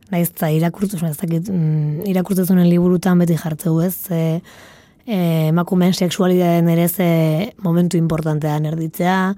Naiz 0.07 0.29
eta 0.29 0.47
irakurtu, 0.55 0.95
ez 1.03 1.17
dakit, 1.19 1.49
mm, 1.51 2.07
irakurtezunen 2.07 2.69
liburutan 2.69 3.19
beti 3.19 3.35
jartzeu 3.35 3.81
ez, 3.83 4.07
e, 4.09 4.41
e, 5.03 5.17
emakumeen 5.49 5.93
seksualitateen 5.93 6.69
ere 6.71 6.87
ze 6.87 7.07
momentu 7.63 7.97
importantean 7.97 8.65
erditzea, 8.65 9.35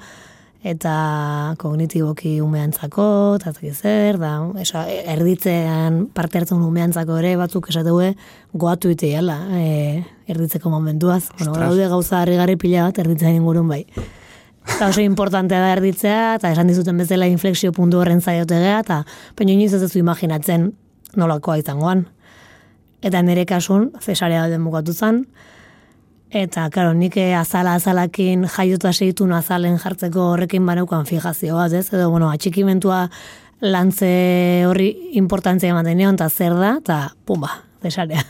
eta 0.61 1.55
kognitiboki 1.57 2.35
umeantzako, 2.43 3.07
eta 3.39 3.49
ez 3.49 3.55
dakit 3.55 3.81
zer, 3.81 4.19
da, 4.19 4.33
esa, 4.59 4.83
erditzean 5.15 6.03
parte 6.13 6.37
hartzen 6.37 6.61
umeantzako 6.61 7.17
ere 7.17 7.35
batzuk 7.39 7.71
esateue 7.71 8.11
goatu 8.53 8.91
iteiala 8.93 9.39
e, 9.55 10.03
erditzeko 10.27 10.69
momentuaz. 10.69 11.31
Bueno, 11.39 11.55
daude 11.57 11.87
gauza 11.87 12.21
harrigarri 12.21 12.59
pila 12.59 12.89
bat 12.89 12.99
erditzean 12.99 13.39
ingurun 13.39 13.71
bai. 13.71 13.85
Eta 14.67 14.89
oso 14.89 15.01
importantea 15.01 15.59
da 15.59 15.71
erditzea, 15.73 16.35
eta 16.37 16.51
esan 16.53 16.67
dizuten 16.67 16.97
bezala 16.99 17.27
inflexio 17.27 17.71
puntu 17.75 17.99
horren 17.99 18.21
zaiotegea, 18.21 18.79
eta 18.83 19.03
baina 19.37 19.55
inoiz 19.55 19.73
ez 19.73 19.95
imaginatzen 19.95 20.71
nolakoa 21.15 21.57
izangoan. 21.59 22.05
Eta 23.01 23.21
nire 23.23 23.45
kasun, 23.47 23.89
zesarea 24.03 24.47
den 24.51 24.63
bukatu 24.67 24.93
zen, 24.93 25.23
eta, 26.29 26.67
karo, 26.69 26.93
nik 26.93 27.15
azala 27.37 27.73
azalakin 27.79 28.45
jaiota 28.47 28.91
segitun 28.93 29.31
azalen 29.33 29.79
jartzeko 29.79 30.33
horrekin 30.33 30.65
baneukan 30.65 31.05
fijazio 31.05 31.55
bat, 31.55 31.73
ez? 31.73 31.87
Edo, 31.93 32.09
bueno, 32.11 32.29
atxikimentua 32.29 33.07
lantze 33.61 34.65
horri 34.67 34.89
importantzia 35.19 35.71
ematen 35.71 35.97
nion, 35.97 36.19
eta 36.19 36.29
zer 36.29 36.55
da, 36.59 36.75
eta 36.83 36.99
pumba, 37.25 37.49
zesarea. 37.83 38.23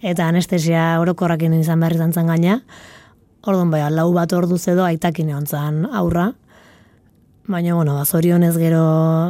Eta 0.00 0.30
anestesia 0.32 0.94
orokorrakin 1.02 1.52
izan 1.58 1.80
behar 1.80 1.92
izan 1.98 2.14
zen 2.16 2.30
gaina, 2.32 2.62
Orduan 3.48 3.70
bai, 3.72 3.80
lau 3.94 4.10
bat 4.12 4.32
orduz 4.36 4.62
edo 4.68 4.84
aitakin 4.84 5.30
egon 5.32 5.46
zan 5.46 5.86
aurra. 5.86 6.30
Baina, 7.50 7.74
bueno, 7.74 7.96
ba, 7.96 8.04
zorionez 8.04 8.52
gero 8.60 8.82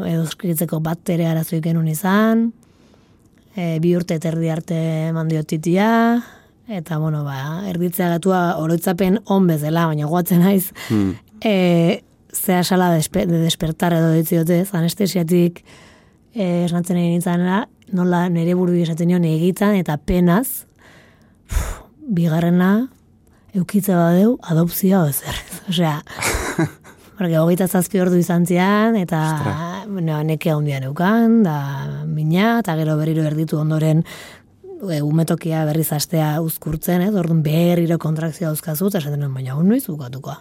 edo 0.05 0.25
eskritzeko 0.27 0.81
bat 0.83 1.09
ere 1.15 1.29
arazoik 1.31 1.63
genuen 1.65 1.89
izan. 1.89 2.51
E, 3.55 3.79
bi 3.83 3.95
urte 3.97 4.19
eta 4.19 4.33
erdi 4.33 4.51
arte 4.51 4.81
mandio 5.15 5.45
titia. 5.47 5.89
Eta, 6.71 6.99
bueno, 6.99 7.23
ba, 7.25 7.63
erditzea 7.71 8.11
gatua 8.17 8.43
oroitzapen 8.63 9.21
on 9.31 9.47
bezala, 9.51 9.87
baina 9.91 10.11
guatzen 10.11 10.43
naiz. 10.43 10.73
Hmm. 10.89 11.15
E, 11.41 12.03
zea 12.35 12.65
sala 12.65 12.91
despe, 12.95 13.27
de 13.27 13.41
despertar 13.43 13.95
edo 13.95 14.13
ditziote, 14.15 14.65
anestesiatik 14.73 15.65
e, 16.35 16.65
esnatzen 16.67 16.99
egin 16.99 17.17
nintzanera, 17.19 17.65
nola 17.95 18.29
nire 18.31 18.55
buru 18.59 18.75
esaten 18.79 19.11
nion 19.11 19.27
egitan 19.27 19.75
eta 19.79 19.97
penaz, 19.99 20.67
pff, 21.51 21.83
bigarrena, 22.11 22.91
eukitza 23.57 23.97
badeu, 23.99 24.37
adopzioa 24.43 25.09
ezer. 25.11 25.39
Osea, 25.71 26.01
porque 27.19 27.39
hogeita 27.39 27.69
zazpi 27.69 28.01
ordu 28.01 28.17
izan 28.21 28.47
zian, 28.47 28.97
eta 28.97 29.21
bueno, 29.89 30.23
neke 30.25 30.53
handian 30.53 30.87
eukan, 30.89 31.43
da 31.45 32.05
mina, 32.07 32.59
eta 32.63 32.77
gero 32.79 32.97
berriro 32.97 33.27
erditu 33.29 33.59
ondoren 33.61 34.05
e, 34.89 35.01
umetokia 35.03 35.65
berriz 35.69 35.91
astea 35.93 36.33
uzkurtzen, 36.41 37.05
ez? 37.05 37.15
Orduan 37.15 37.43
berriro 37.45 37.99
kontrakzioa 38.01 38.55
uzkazu, 38.57 38.89
eta 38.89 39.03
esaten 39.03 39.27
baina 39.35 39.57
hon 39.59 39.69
noiz 39.69 39.85
bukatuko. 39.89 40.37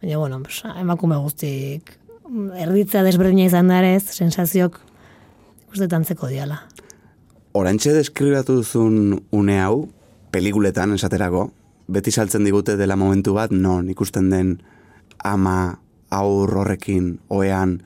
Baina, 0.00 0.18
bueno, 0.18 0.40
pues, 0.42 0.62
emakume 0.80 1.18
guztik, 1.20 1.96
erditzea 2.56 3.02
desberdina 3.04 3.48
izan 3.50 3.68
da 3.68 3.80
ere 3.82 3.96
ez, 3.98 4.04
sensaziok 4.14 4.80
ustetan 5.74 6.04
zeko 6.04 6.30
diala. 6.30 6.62
Orantxe 7.58 7.92
deskribatu 7.92 8.60
duzun 8.60 9.18
une 9.34 9.58
hau, 9.58 9.88
pelikuletan 10.30 10.94
esaterako, 10.94 11.48
beti 11.90 12.12
saltzen 12.14 12.46
digute 12.46 12.76
dela 12.78 12.96
momentu 12.96 13.34
bat, 13.36 13.52
non 13.52 13.90
ikusten 13.90 14.30
den 14.30 14.56
ama 15.24 15.80
aur 16.10 16.54
horrekin, 16.62 17.18
oean, 17.30 17.80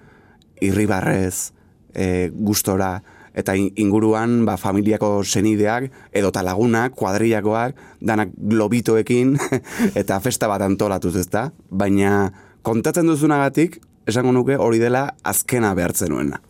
irribarrez, 0.65 1.53
e, 1.95 2.31
gustora, 2.33 3.03
eta 3.35 3.57
in- 3.59 3.73
inguruan 3.77 4.45
ba, 4.47 4.57
familiako 4.57 5.25
senideak, 5.25 5.91
edo 6.13 6.31
lagunak, 6.43 6.95
kuadrillakoak, 6.95 7.75
danak 8.01 8.31
globitoekin, 8.37 9.37
eta 10.01 10.21
festa 10.21 10.49
bat 10.49 10.63
antolatuz 10.63 11.17
ezta, 11.17 11.51
baina 11.71 12.33
kontatzen 12.63 13.07
duzunagatik, 13.07 13.81
esango 14.07 14.33
nuke 14.33 14.57
hori 14.57 14.79
dela 14.79 15.15
azkena 15.25 15.75
behartzen 15.75 16.13
nuena. 16.13 16.41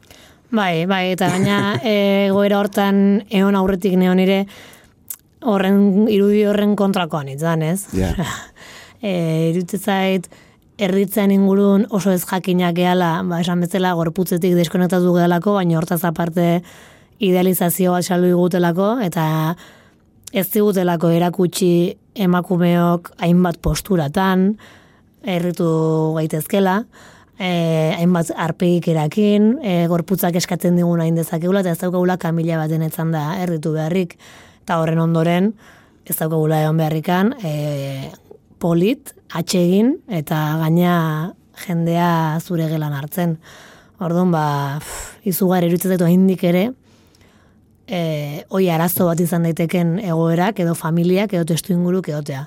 Bai, 0.55 0.87
bai, 0.87 1.13
eta 1.15 1.31
gaina 1.33 1.79
e, 1.83 2.29
goera 2.31 2.61
hortan 2.61 3.25
egon 3.31 3.57
aurretik 3.57 3.97
neon 3.99 4.21
ere 4.23 4.45
horren 5.45 6.09
irudi 6.09 6.45
horren 6.49 6.75
kontrakoan 6.77 7.29
itzan, 7.33 7.63
ez? 7.63 7.87
Ja. 7.97 8.13
e, 9.03 9.63
zait, 9.79 10.29
erditzen 10.79 11.31
ingurun 11.31 11.87
oso 11.95 12.11
ez 12.11 12.25
jakinak 12.25 12.75
gehala, 12.77 13.23
ba, 13.29 13.41
esan 13.45 13.63
bezala 13.63 13.95
gorputzetik 13.95 14.57
deskonektatu 14.59 15.15
gehalako, 15.15 15.55
baina 15.61 15.79
hortaz 15.79 16.03
aparte 16.05 16.63
idealizazio 17.23 17.95
bat 17.95 18.05
saldu 18.05 18.33
igutelako, 18.33 18.97
eta 19.05 19.27
ez 20.35 20.49
zigutelako 20.51 21.13
erakutsi 21.15 21.95
emakumeok 22.15 23.13
hainbat 23.23 23.61
posturatan, 23.63 24.55
erritu 25.25 25.69
gaitezkela, 26.17 26.81
eh, 27.39 27.95
hainbat 27.99 28.33
arpegik 28.37 28.89
erakin, 28.89 29.59
eh, 29.63 29.87
gorputzak 29.89 30.35
eskatzen 30.35 30.77
digun 30.77 31.01
hain 31.01 31.15
dezakegula, 31.15 31.61
eta 31.61 31.71
ez 31.71 31.79
daukagula 31.79 32.19
kamila 32.19 32.59
baten 32.59 32.83
etzan 32.83 33.13
da 33.13 33.39
erritu 33.43 33.73
beharrik, 33.73 34.19
eta 34.65 34.81
horren 34.81 35.03
ondoren, 35.03 35.53
ez 36.09 36.17
daukagula 36.17 36.63
egon 36.65 36.81
beharrikan, 36.81 37.35
eh, 37.45 38.11
polit, 38.59 39.13
atsegin, 39.37 39.99
eta 40.09 40.39
gaina 40.63 41.35
jendea 41.67 42.41
zure 42.41 42.69
gelan 42.71 42.95
hartzen. 42.97 43.37
Orduan, 44.01 44.33
ba, 44.33 44.81
izugar 45.29 45.65
iruditzen 45.67 45.93
zaitu 45.95 46.09
hindik 46.09 46.43
ere, 46.49 46.71
e, 47.87 48.45
oi 48.49 48.65
arazo 48.73 49.07
bat 49.11 49.21
izan 49.21 49.45
daiteken 49.45 49.99
egoerak, 50.01 50.59
edo 50.65 50.75
familiak, 50.75 51.35
edo 51.37 51.45
testu 51.53 51.75
inguruk 51.77 52.09
egotea. 52.09 52.47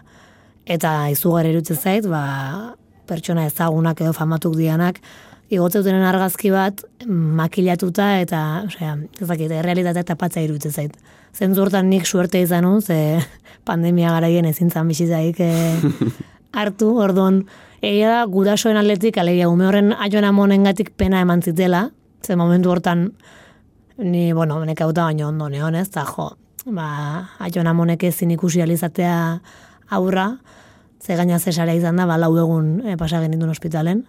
Eta 0.65 0.95
izugar 1.13 1.45
iruditzen 1.45 1.77
zait, 1.77 2.09
ba, 2.09 2.73
pertsona 3.07 3.45
ezagunak 3.47 4.01
edo 4.01 4.13
famatuk 4.17 4.57
dianak, 4.57 4.99
igotzeutenen 5.53 6.03
argazki 6.03 6.51
bat 6.51 6.83
makilatuta 7.07 8.17
eta, 8.23 8.41
osea, 8.67 8.97
ez 9.21 9.29
dakit, 9.29 9.53
errealitatea 9.61 10.03
tapatza 10.11 10.43
iruditzen 10.43 10.73
zait. 10.73 10.97
Zentzu 11.37 11.61
hortan 11.61 11.85
nik 11.91 12.07
suerte 12.09 12.39
izan 12.41 12.65
nun, 12.65 12.81
ze 12.81 13.19
pandemia 13.67 14.09
garaien 14.15 14.47
ezintzan 14.49 14.87
bizitzaik 14.89 15.37
e, 15.45 15.51
hartu, 16.59 16.89
orduan, 16.97 17.43
egia 17.85 18.09
da 18.15 18.23
gudasoen 18.31 18.79
atletik, 18.79 19.19
alegia, 19.21 19.49
ume 19.51 19.67
horren 19.69 19.93
aion 19.93 20.25
amonengatik 20.25 20.95
pena 20.97 21.21
eman 21.21 21.45
zitela, 21.45 21.91
ze 22.25 22.35
momentu 22.35 22.73
hortan, 22.73 23.11
ni, 24.01 24.31
bueno, 24.33 24.57
nek 24.65 24.81
hauta 24.81 25.05
baino 25.05 25.29
ondo 25.29 25.49
neon, 25.53 25.77
ez, 25.77 25.85
eta 25.91 26.07
jo, 26.09 26.31
ba, 26.73 26.89
aion 27.45 27.69
amonek 27.69 28.09
ezin 28.09 28.33
ikusi 28.33 28.65
alizatea 28.65 29.17
aurra, 29.93 30.31
ze 30.97 31.15
gaina 31.15 31.37
zesara 31.37 31.77
izan 31.77 32.01
da, 32.01 32.09
ba, 32.09 32.17
lau 32.17 32.33
egun 32.41 32.79
e, 32.81 32.97
pasa 32.97 33.21
genitun 33.21 33.53
ospitalen, 33.53 34.07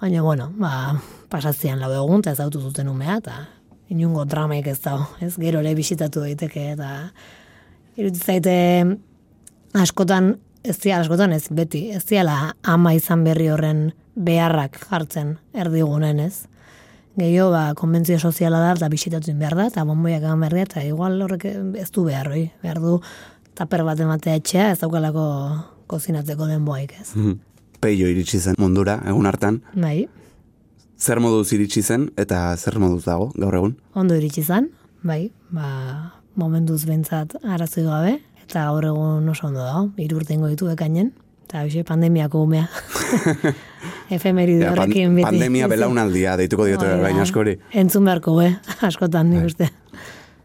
baina, 0.00 0.24
bueno, 0.24 0.48
ba, 0.56 0.96
pasatzean 1.28 1.84
lau 1.84 1.92
egun, 2.00 2.24
eta 2.24 2.32
ez 2.32 2.62
zuten 2.64 2.88
umea, 2.88 3.20
eta 3.20 3.42
inungo 3.92 4.24
dramaik 4.24 4.68
ez 4.72 4.78
dago, 4.84 5.06
ez, 5.20 5.34
gero 5.40 5.60
ere 5.60 5.74
bisitatu 5.76 6.24
daiteke, 6.24 6.72
eta 6.74 6.92
iruditzen 8.00 8.26
zaite 8.26 8.54
askotan, 9.82 10.36
ez 10.64 10.76
ziala, 10.78 11.02
askotan 11.04 11.34
ez, 11.36 11.44
beti, 11.52 11.88
ez 11.92 12.04
ziala 12.06 12.54
ama 12.62 12.94
izan 12.96 13.24
berri 13.26 13.50
horren 13.52 13.90
beharrak 14.14 14.78
jartzen 14.88 15.36
erdigunen, 15.52 16.22
ez? 16.22 16.46
Gehiago, 17.18 17.50
ba, 17.52 17.64
konbentzio 17.76 18.16
soziala 18.18 18.62
da, 18.62 18.72
eta 18.72 18.88
bisitatu 18.92 19.34
behar 19.36 19.58
da, 19.58 19.68
eta 19.68 19.84
bomboiak 19.84 20.22
egan 20.22 20.40
behar 20.40 20.56
da, 20.56 20.64
eta 20.64 20.84
igual 20.88 21.20
horrek 21.26 21.44
ez 21.50 21.90
du 21.92 22.06
behar, 22.08 22.30
oi? 22.32 22.46
behar 22.64 22.80
du 22.80 22.96
taper 23.58 23.84
bat 23.84 24.00
ematea 24.00 24.38
etxea, 24.40 24.70
ez 24.72 24.80
daukalako 24.80 25.26
kozinatzeko 25.92 26.48
denboaik, 26.48 26.96
ez? 27.02 27.12
Peio 27.84 28.08
iritsi 28.08 28.40
zen 28.40 28.56
mundura, 28.62 29.00
egun 29.10 29.28
hartan. 29.28 29.60
Bai, 29.74 30.06
Zer 31.02 31.18
moduz 31.22 31.48
iritsi 31.56 31.82
zen 31.82 32.10
eta 32.20 32.40
zer 32.56 32.76
moduz 32.78 33.04
dago 33.08 33.30
gaur 33.34 33.56
egun? 33.58 33.72
ondo 33.98 34.14
iritsi 34.18 34.42
zan, 34.46 34.68
bai, 35.02 35.32
ba, 35.50 36.12
momentuz 36.38 36.84
bentsat 36.86 37.34
arazoi 37.42 37.82
gabe, 37.88 38.12
eta 38.44 38.66
gaur 38.68 38.86
egun 38.92 39.28
oso 39.32 39.48
ondo 39.48 39.64
dago, 39.64 39.88
irurtengo 39.98 40.46
ditu 40.52 40.68
ekainen, 40.70 41.10
eta 41.48 41.64
hoxe 41.64 41.82
pandemiako 41.88 42.44
umea. 42.46 42.68
Efemeride 44.14 44.62
Ja, 44.66 44.70
pan- 44.74 44.84
horrekin 44.84 45.14
beti. 45.16 45.26
pandemia 45.26 45.68
belaunaldia 45.68 46.36
deituko 46.38 46.66
diote 46.68 46.86
da. 46.86 46.96
baina 47.02 47.22
askori. 47.26 47.56
Entzun 47.72 48.04
beharko, 48.06 48.36
be, 48.38 48.52
askotan 48.88 49.30
Bai. 49.32 49.38
nik 49.40 49.50
uste. 49.50 49.70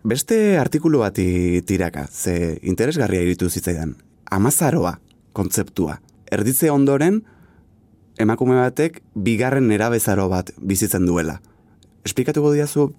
Beste 0.08 0.58
artikulu 0.58 1.00
bati 1.04 1.62
tiraka, 1.68 2.08
ze 2.10 2.58
interesgarria 2.64 3.22
iritu 3.22 3.50
zitzaidan. 3.50 3.96
Amazaroa 4.32 4.98
kontzeptua. 5.34 6.00
Erditze 6.32 6.72
ondoren, 6.72 7.22
emakume 8.20 8.58
batek 8.60 9.02
bigarren 9.16 9.68
nerabezaro 9.68 10.28
bat 10.30 10.52
bizitzen 10.58 11.06
duela. 11.06 11.40
Esplikatuko 12.08 12.54
diazu 12.54 12.92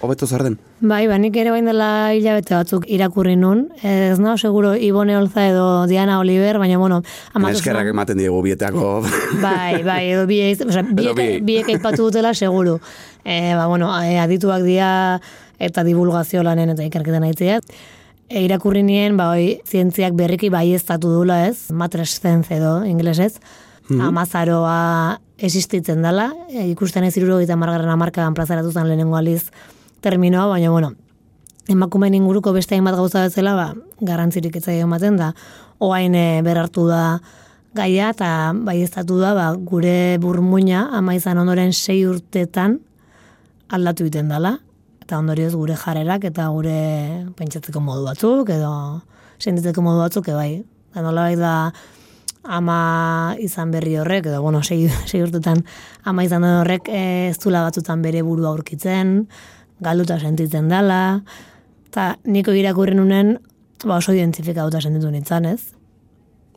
hobeto 0.00 0.26
zer 0.26 0.44
den? 0.46 0.56
Bai, 0.80 1.06
ba, 1.10 1.18
nik 1.18 1.36
ere 1.36 1.50
bain 1.50 1.66
dela 1.66 2.14
hilabete 2.14 2.54
batzuk 2.54 2.86
irakurri 2.90 3.34
nun. 3.36 3.66
Ez 3.82 4.18
nao 4.22 4.36
seguro 4.38 4.74
Ibone 4.74 5.16
Olza 5.18 5.48
edo 5.48 5.66
Diana 5.90 6.20
Oliver, 6.20 6.58
baina 6.62 6.78
bueno, 6.78 7.00
amatu 7.34 7.58
Eskerrak 7.58 7.90
ematen 7.90 8.18
diegu 8.20 8.40
bietako. 8.44 9.02
Bai, 9.42 9.82
bai, 9.82 10.02
edo 10.12 10.26
biek, 10.30 10.62
o 10.68 10.72
sea, 10.72 10.82
biek, 10.86 11.42
biek 11.46 11.70
aipatu 11.74 12.08
dutela 12.08 12.34
seguru. 12.34 12.78
E, 13.24 13.54
ba, 13.58 13.66
bueno, 13.66 13.90
e, 14.02 14.18
adituak 14.22 14.62
dira 14.66 14.90
eta 15.58 15.82
divulgazio 15.84 16.44
lanen 16.46 16.76
eta 16.76 16.86
ikerketan 16.86 17.26
aitzea. 17.26 17.60
E, 18.28 18.42
irakurri 18.44 18.84
nien, 18.86 19.16
ba, 19.18 19.32
oi, 19.34 19.58
zientziak 19.66 20.14
berriki 20.14 20.50
bai 20.50 20.76
dula 21.00 21.46
ez, 21.48 21.72
matrescenz 21.72 22.50
edo 22.50 22.84
inglesez, 22.84 23.40
amazaroa 23.96 25.20
existitzen 25.38 26.02
dela, 26.02 26.32
e, 26.50 26.66
ikusten 26.68 27.04
ez 27.06 27.16
iruro 27.16 27.38
eta 27.40 27.56
margarren 27.56 27.90
amarkadan 27.90 28.34
plazaratu 28.34 28.72
zen 28.72 28.88
lehenengo 28.88 29.16
aliz 29.16 29.50
terminoa, 30.02 30.46
baina, 30.50 30.70
bueno, 30.70 30.92
emakumeen 31.68 32.16
inguruko 32.18 32.52
beste 32.52 32.74
hainbat 32.74 32.96
gauza 32.98 33.22
bezala, 33.26 33.54
ba, 33.54 33.68
garrantzirik 34.00 34.56
ez 34.56 34.66
ematen 34.78 35.16
da, 35.16 35.32
oain 35.78 36.14
e, 36.14 36.42
berartu 36.42 36.88
da 36.88 37.20
gaia, 37.74 38.10
eta 38.10 38.52
bai 38.54 38.82
da, 38.84 39.34
ba, 39.34 39.52
gure 39.54 40.18
burmuina 40.18 40.88
ama 40.92 41.14
izan 41.14 41.38
ondoren 41.38 41.72
sei 41.72 42.04
urtetan 42.06 42.80
aldatu 43.68 44.04
egiten 44.04 44.28
dela, 44.28 44.58
eta 45.02 45.18
ondorioz 45.18 45.54
gure 45.54 45.76
jarrerak 45.76 46.24
eta 46.24 46.48
gure 46.48 47.26
pentsatzeko 47.36 47.80
modu 47.80 48.04
batzuk, 48.04 48.50
edo 48.50 49.00
sentitzeko 49.38 49.82
modu 49.82 50.02
batzuk, 50.02 50.28
e, 50.28 50.34
bai. 50.34 50.50
Da 50.94 51.02
nola 51.04 51.28
da 51.36 51.52
ama 52.44 53.34
izan 53.42 53.72
berri 53.74 53.96
horrek, 53.98 54.26
edo 54.30 54.42
bueno, 54.42 54.62
sei, 54.62 54.88
sei 55.10 55.22
urtetan 55.22 55.64
ama 56.04 56.24
izan 56.24 56.46
den 56.46 56.60
horrek 56.62 56.88
e, 56.88 57.02
ez 57.30 57.38
dula 57.42 57.64
batzutan 57.66 58.02
bere 58.02 58.22
burua 58.22 58.52
aurkitzen, 58.52 59.26
galduta 59.80 60.18
sentitzen 60.18 60.68
dela, 60.70 61.22
eta 61.88 62.14
niko 62.24 62.54
irakurri 62.56 62.96
nunen, 62.98 63.36
ba 63.84 63.98
oso 63.98 64.12
identifikatuta 64.12 64.80
sentitu 64.82 65.10
nintzen, 65.10 65.46
ez? 65.46 65.74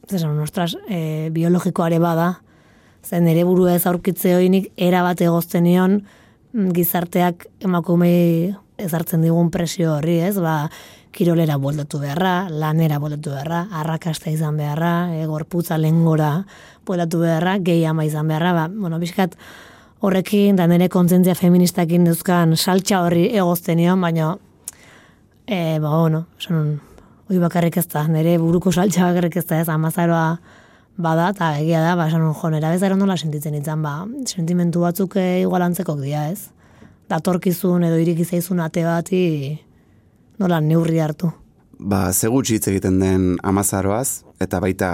Zesan, 0.10 0.40
ostras, 0.42 0.74
e, 0.90 1.30
biologikoare 1.34 2.00
bada, 2.02 2.42
zen 3.06 3.28
ere 3.28 3.44
burua 3.46 3.76
ez 3.76 3.86
aurkitze 3.90 4.36
hoinik 4.38 4.72
era 4.78 5.04
bat 5.06 5.22
egozten 5.22 5.66
nion 5.66 6.02
mm, 6.54 6.72
gizarteak 6.76 7.48
emakumei 7.62 8.54
ezartzen 8.82 9.22
digun 9.22 9.52
presio 9.54 9.96
horri, 9.98 10.20
ez? 10.26 10.36
Ba, 10.42 10.66
kirolera 11.12 11.58
bueltatu 11.58 12.00
beharra, 12.00 12.50
lanera 12.50 13.00
bueltatu 13.00 13.34
beharra, 13.36 13.66
arrakasta 13.72 14.32
izan 14.32 14.58
beharra, 14.58 15.12
e, 15.16 15.26
gorputza 15.28 15.78
lengora 15.78 16.46
bueltatu 16.88 17.20
beharra, 17.26 17.58
gehi 17.60 17.84
ama 17.86 18.06
izan 18.08 18.32
beharra, 18.32 18.54
ba, 18.56 18.68
bueno, 18.72 19.00
bizkat 19.00 19.36
horrekin, 20.02 20.56
da 20.56 20.68
nire 20.72 20.88
kontzentzia 20.90 21.36
feministakin 21.38 22.08
duzkan 22.08 22.56
saltxa 22.56 23.04
horri 23.06 23.28
egozten 23.36 23.78
nion, 23.82 24.02
baina, 24.02 24.36
e, 25.46 25.80
ba, 25.80 25.92
bueno, 26.00 26.26
esan, 26.40 26.80
hoi 27.30 27.42
bakarrik 27.44 27.78
ez 27.78 27.88
da, 27.92 28.08
nire 28.08 28.38
buruko 28.42 28.72
saltxa 28.72 29.12
bakarrik 29.12 29.38
ez 29.42 29.46
da, 29.50 29.60
ez, 29.62 29.70
amazaroa 29.70 30.26
bada, 31.02 31.32
eta 31.36 31.52
egia 31.60 31.84
da, 31.84 31.98
ba, 32.00 32.08
esan, 32.08 32.24
jo, 32.32 32.54
nera 32.54 32.72
bezara 32.72 32.96
nola 32.96 33.18
sentitzen 33.18 33.60
itzan, 33.60 33.84
ba, 33.84 34.00
sentimentu 34.26 34.88
batzuk 34.88 35.20
e, 35.20 35.28
igual 35.44 35.68
antzekok 35.68 36.00
dira, 36.06 36.30
ez? 36.32 36.50
Datorkizun 37.12 37.84
edo 37.84 37.98
irik 38.00 38.24
izaizun 38.24 38.62
ate 38.64 38.86
bati 38.88 39.26
nola 40.42 40.60
neurri 40.62 41.00
hartu. 41.00 41.32
Ba, 41.78 42.12
ze 42.14 42.30
gutxi 42.30 42.58
hitz 42.58 42.68
egiten 42.70 43.00
den 43.02 43.38
amazaroaz, 43.44 44.24
eta 44.42 44.60
baita 44.62 44.92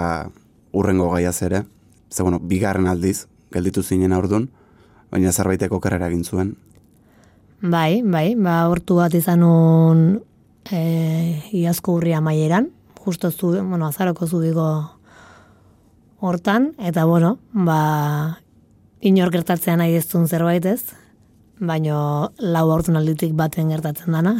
urrengo 0.72 1.10
gaiaz 1.12 1.40
ere. 1.42 1.64
Ze, 2.08 2.22
bueno, 2.22 2.38
bigarren 2.40 2.88
aldiz, 2.88 3.26
gelditu 3.52 3.82
zinen 3.82 4.14
aurdun, 4.16 4.48
baina 5.12 5.32
zerbaiteko 5.32 5.80
karrera 5.84 6.08
egin 6.08 6.24
zuen. 6.24 6.54
Bai, 7.60 8.02
bai, 8.04 8.34
ba, 8.38 8.60
hortu 8.70 9.00
bat 9.00 9.14
izan 9.18 9.42
un 9.42 10.04
e, 10.70 11.40
iazko 11.58 11.98
urria 11.98 12.20
maieran, 12.24 12.70
justo 13.04 13.30
zu, 13.32 13.52
bueno, 13.64 13.88
azaroko 13.88 14.28
zubiko 14.28 14.68
hortan, 16.20 16.72
eta 16.78 17.04
bueno, 17.04 17.38
ba, 17.52 18.38
inor 19.00 19.32
gertatzea 19.34 19.76
nahi 19.76 19.96
ez 19.98 20.06
zerbait 20.06 20.64
ez, 20.66 20.82
baino 21.58 22.30
lau 22.38 22.70
aurtun 22.70 22.96
alditik 22.96 23.34
baten 23.34 23.70
gertatzen 23.70 24.12
dana, 24.12 24.38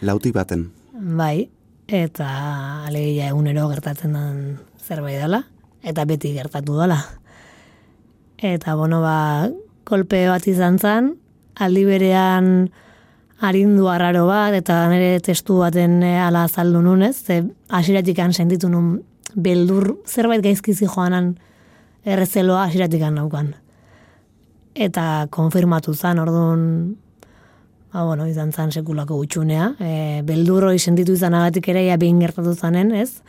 Lauti 0.00 0.30
baten. 0.32 0.70
bai, 0.92 1.48
eta 1.86 2.26
alegia 2.86 3.28
egunero 3.32 3.68
gertatzen 3.70 4.12
den 4.12 4.58
zerbait 4.78 5.18
dela, 5.18 5.42
eta 5.82 6.04
beti 6.04 6.32
gertatu 6.34 6.76
dela. 6.78 6.98
Eta, 8.38 8.74
bueno, 8.76 9.00
ba, 9.02 9.48
kolpe 9.84 10.26
bat 10.28 10.46
izan 10.46 10.78
zen, 10.78 11.14
aldi 11.58 11.84
berean 11.84 12.68
arindu 13.40 13.88
arraro 13.90 14.26
bat, 14.26 14.54
eta 14.54 14.84
nire 14.90 15.18
testu 15.24 15.58
baten 15.62 16.02
eh, 16.02 16.18
ala 16.22 16.44
azaldu 16.46 16.82
nunez, 16.82 17.16
ze 17.16 17.42
hasiratik 17.68 18.18
sentitu 18.32 18.68
nun 18.68 19.02
beldur 19.34 19.96
zerbait 20.06 20.42
gaizkizi 20.42 20.86
joanan 20.86 21.36
errezeloa 22.04 22.64
hasiratik 22.66 23.02
naukan. 23.10 23.54
Eta 24.74 25.26
konfirmatu 25.30 25.94
zen, 25.94 26.18
orduan, 26.18 26.96
ba, 27.92 28.04
bueno, 28.04 28.26
izan 28.28 28.52
zen 28.52 28.72
sekulako 28.72 29.16
gutxunea. 29.22 29.72
E, 29.80 30.22
beldur 30.26 30.68
hori 30.68 30.78
sentitu 30.78 31.14
izan 31.16 31.36
agatik 31.38 31.70
ere, 31.72 31.86
ja 31.88 31.96
behin 32.00 32.20
gertatu 32.20 32.54
zanen, 32.54 32.92
ez? 32.92 33.22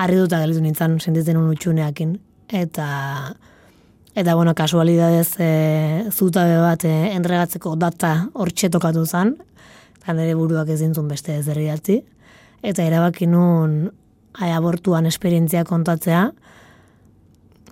Harri 0.00 0.18
duta 0.20 0.40
gelitu 0.42 0.62
nintzen 0.64 0.98
sentitzen 1.00 1.38
un 1.40 1.50
utxuneakin. 1.52 2.16
Eta, 2.48 2.88
eta 4.14 4.34
bueno, 4.34 4.54
kasualidadez 4.58 5.28
e, 5.38 5.50
zutabe 6.10 6.58
bat 6.62 6.86
e, 6.86 6.94
entregatzeko 7.16 7.76
data 7.78 8.14
hortxe 8.34 8.70
tokatu 8.70 9.04
zen, 9.06 9.36
eta 9.98 10.16
nire 10.16 10.36
buruak 10.38 10.70
ez 10.70 10.80
dintzun 10.82 11.10
beste 11.10 11.36
ez 11.38 11.46
idatzi. 11.48 12.00
Eta 12.62 12.84
erabaki 12.84 13.26
nun 13.26 13.90
abortuan 14.40 15.06
esperientzia 15.08 15.64
kontatzea, 15.64 16.26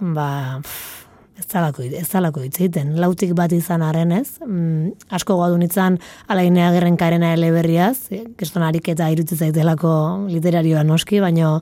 ba, 0.00 0.30
pff, 0.62 0.97
ez 1.38 1.46
dalako, 1.52 1.82
ez 1.82 2.08
dalako 2.10 2.42
hitz 2.44 2.56
egiten. 2.58 2.96
Lautik 3.00 3.34
bat 3.38 3.52
izan 3.52 3.82
arren 3.82 4.12
ez, 4.12 4.38
mm, 4.44 5.10
asko 5.14 5.38
gadu 5.40 5.58
nintzen 5.58 5.98
alainea 6.28 6.72
gerren 6.74 6.96
karena 6.96 7.32
eleberriaz, 7.36 8.10
keston 8.36 8.62
ariketa 8.66 9.08
irutzi 9.14 9.36
zaitelako 9.36 9.92
literarioa 10.28 10.82
noski, 10.84 11.20
baino 11.20 11.60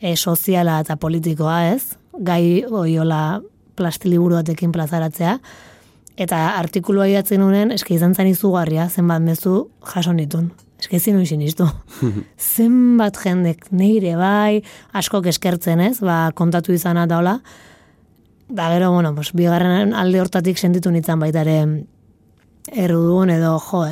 e, 0.00 0.14
soziala 0.16 0.80
eta 0.84 0.96
politikoa 0.96 1.64
ez, 1.72 1.96
gai 2.18 2.64
oiola 2.64 3.40
plastiliburu 3.78 4.40
batekin 4.40 4.72
plazaratzea, 4.72 5.38
Eta 6.18 6.38
artikulua 6.58 7.06
idatzen 7.06 7.38
nunen, 7.38 7.70
eske 7.70 7.94
izan 7.94 8.16
zen 8.18 8.26
izugarria, 8.26 8.88
zenbat 8.90 9.22
mezu 9.22 9.68
jaso 9.86 10.10
nitun. 10.16 10.48
Eske 10.78 10.98
ezin 10.98 11.14
nuen 11.14 11.26
sinistu. 11.26 11.66
zenbat 12.54 13.18
jendek 13.22 13.68
neire 13.70 14.16
bai, 14.18 14.58
askok 14.98 15.28
eskertzen 15.30 15.82
ez, 15.86 15.98
ba, 16.02 16.28
kontatu 16.38 16.74
izana 16.74 17.06
da 17.06 17.20
hola. 17.22 17.36
Da 18.48 18.70
gero, 18.72 18.92
bueno, 18.92 19.14
pues, 19.14 19.32
bigarren 19.32 19.92
alde 19.92 20.20
hortatik 20.20 20.58
sentitu 20.58 20.90
nintzen 20.90 21.20
baita 21.20 21.42
ere 21.44 21.58
errudun 22.72 23.30
edo, 23.30 23.58
jo, 23.60 23.84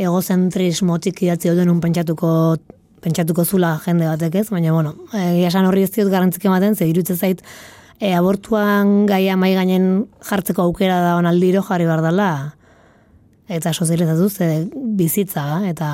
egozentrismotik 0.00 1.20
idatzi 1.26 1.52
duen 1.52 1.70
un 1.70 1.80
pentsatuko 1.84 2.56
pentsatuko 3.04 3.44
zula 3.44 3.74
jende 3.84 4.08
batek 4.08 4.40
ez, 4.40 4.48
baina 4.50 4.72
bueno, 4.72 4.94
egia 5.12 5.50
esan 5.50 5.68
horri 5.68 5.84
ez 5.84 5.90
diot 5.92 6.08
garrantzik 6.08 6.46
ematen, 6.48 6.74
ze 6.74 6.88
irutze 6.88 7.16
zait 7.16 7.42
e, 8.00 8.14
abortuan 8.16 9.04
gaia 9.06 9.36
mai 9.36 9.52
gainen 9.54 10.06
jartzeko 10.24 10.64
aukera 10.64 11.00
da 11.04 11.16
onaldiro 11.18 11.62
jarri 11.68 11.84
behar 11.84 12.00
dela, 12.04 12.30
eta 13.48 13.74
sozializatu 13.74 14.30
ze 14.30 14.48
bizitza 14.72 15.60
eta 15.68 15.90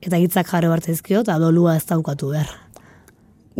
eta 0.00 0.18
hitzak 0.18 0.48
jarri 0.48 0.68
bartzaizkio, 0.72 1.22
eta 1.22 1.38
dolua 1.38 1.76
ez 1.76 1.84
daukatu 1.86 2.32
behar. 2.32 2.50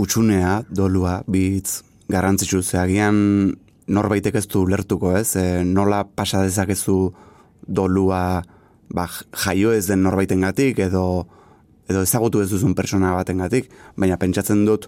Utsunea, 0.00 0.62
dolua, 0.72 1.20
bitz, 1.28 1.83
garrantzitsu, 2.11 2.62
ze 2.62 2.79
agian 2.79 3.57
norbaitek 3.90 4.38
ez 4.38 4.46
du 4.51 4.66
lertuko 4.68 5.16
ez, 5.16 5.35
e, 5.37 5.64
nola 5.64 6.05
pasa 6.05 6.42
dezakezu 6.44 7.12
dolua 7.66 8.42
ba, 8.90 9.07
jaio 9.44 9.73
ez 9.73 9.87
den 9.88 10.03
norbaitengatik 10.07 10.79
edo 10.87 11.27
edo 11.90 12.03
ezagutu 12.07 12.42
ez 12.42 12.51
duzun 12.51 12.75
persona 12.79 13.14
batengatik, 13.16 13.70
baina 13.99 14.18
pentsatzen 14.18 14.62
dut 14.66 14.87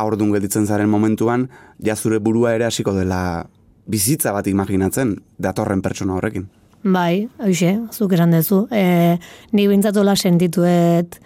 aurdun 0.00 0.32
gelditzen 0.32 0.66
zaren 0.66 0.88
momentuan, 0.88 1.48
ja 1.84 1.96
zure 1.96 2.20
burua 2.20 2.54
ere 2.56 2.68
hasiko 2.68 2.94
dela 2.96 3.46
bizitza 3.86 4.32
bat 4.32 4.48
imaginatzen 4.48 5.14
datorren 5.38 5.82
pertsona 5.84 6.16
horrekin. 6.16 6.46
Bai, 6.86 7.26
hoxe, 7.42 7.72
zuk 7.92 8.12
esan 8.16 8.32
dezu. 8.32 8.64
E, 8.70 9.16
ni 9.52 9.66
bintzatola 9.68 10.14
sentituet 10.16 11.18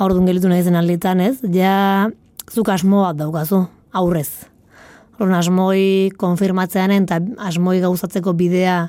aurdun 0.00 0.28
gelitu 0.28 0.48
nahi 0.48 0.64
zen 0.64 0.76
alditan 0.78 1.20
ez, 1.24 1.36
ja 1.52 2.08
zuk 2.52 2.70
asmo 2.72 3.02
bat 3.04 3.18
daukazu, 3.18 3.64
aurrez. 3.96 4.46
Horren 5.16 5.36
asmoi 5.38 6.12
konfirmatzeanen 6.20 7.06
eta 7.08 7.20
asmoi 7.48 7.78
gauzatzeko 7.80 8.34
bidea 8.36 8.80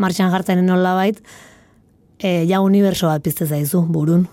martxan 0.00 0.32
jartzen 0.32 0.60
nola 0.66 0.94
bait, 0.96 1.20
e, 2.20 2.44
ja 2.48 2.60
uniberso 2.60 3.08
bat 3.08 3.22
pizte 3.24 3.46
zaizu, 3.46 3.82
burun. 3.88 4.26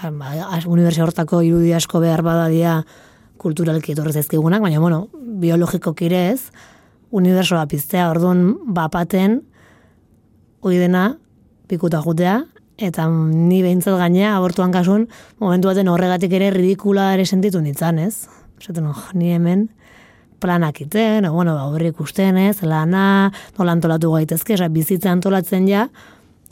Ba, 0.00 0.10
ba 0.12 0.60
uniberso 0.68 1.04
hortako 1.04 1.42
irudi 1.44 1.72
asko 1.76 2.00
behar 2.00 2.22
badadia 2.24 2.80
kulturalki 3.40 3.94
etorrez 3.94 4.18
ezkigunak, 4.20 4.60
baina, 4.60 4.80
bueno, 4.80 5.08
biologiko 5.40 5.94
kirez, 5.96 6.50
uniberso 7.10 7.56
bat 7.56 7.70
piztea, 7.72 8.10
orduan, 8.12 8.54
bapaten, 8.76 9.40
hoi 10.60 10.76
dena, 10.76 11.14
pikuta 11.68 12.02
jutea, 12.04 12.42
eta 12.80 13.06
ni 13.08 13.60
behintzat 13.64 13.96
gainea, 14.00 14.34
abortuan 14.36 14.72
kasun, 14.72 15.06
momentu 15.40 15.70
baten 15.70 15.88
horregatik 15.88 16.32
ere 16.36 16.50
ridikula 16.54 17.10
ere 17.16 17.26
sentitu 17.26 17.60
nintzen, 17.64 18.00
ez? 18.04 18.28
Zaten, 18.60 18.86
oh, 18.86 19.04
ni 19.14 19.32
hemen, 19.32 19.68
planak 20.40 20.80
iten, 20.80 21.24
o, 21.24 21.32
bueno, 21.32 21.54
ba, 21.56 21.66
horri 21.72 21.90
ikusten, 21.94 22.36
ez, 22.36 22.60
lana, 22.62 23.30
nola 23.58 23.72
antolatu 23.76 24.12
gaitezke, 24.12 24.56
esa, 24.56 24.68
bizitza 24.72 25.12
antolatzen 25.12 25.68
ja, 25.68 25.86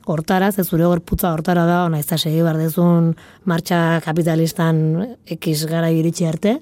hortara, 0.09 0.51
ze 0.53 0.65
zure 0.65 0.87
gorputza 0.89 1.33
hortara 1.33 1.67
da, 1.69 1.83
ona 1.85 2.01
ez 2.01 2.07
da 2.09 2.17
segi 2.17 2.41
bardezun 2.43 3.13
martxa 3.45 4.01
kapitalistan 4.05 4.81
ekiz 5.29 5.67
gara 5.69 5.91
iritsi 5.93 6.27
arte. 6.29 6.59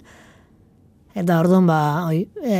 Eta 1.16 1.38
orduan, 1.40 1.68
ba, 1.68 1.78
oi, 2.10 2.26
e, 2.42 2.56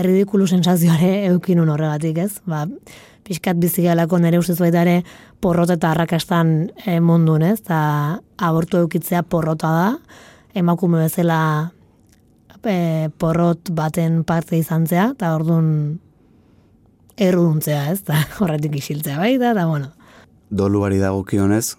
erridikulu 0.00 0.46
sensazioare 0.46 1.26
eukinun 1.32 1.68
horregatik, 1.74 2.22
ez? 2.22 2.38
Ba, 2.48 2.64
pixkat 3.26 3.58
bizigalako 3.60 4.20
nere 4.22 4.38
ustez 4.40 4.56
baita 4.62 4.84
ere 4.86 5.02
porrot 5.42 5.74
eta 5.74 5.90
arrakastan 5.90 6.70
e, 6.86 7.00
mundun, 7.04 7.42
ez? 7.50 7.58
Eta 7.60 7.80
abortu 8.48 8.80
eukitzea 8.84 9.24
porrota 9.26 9.74
da, 9.74 9.90
emakume 10.56 11.02
bezala 11.02 11.40
e, 12.66 13.10
porrot 13.18 13.70
baten 13.74 14.24
parte 14.24 14.58
izan 14.58 14.86
zea, 14.86 15.12
eta 15.14 15.34
orduan 15.36 15.98
erruduntzea, 17.18 17.90
ez? 17.92 18.02
Ta 18.06 18.24
horretik 18.42 18.78
isiltzea 18.80 19.18
baita, 19.18 19.52
eta 19.52 19.66
bueno, 19.66 19.92
doluari 20.50 20.98
dagokionez, 20.98 21.76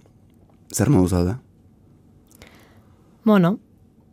zer 0.74 0.89
moduz 0.89 1.12
da? 1.12 1.39
Bueno, 3.26 3.58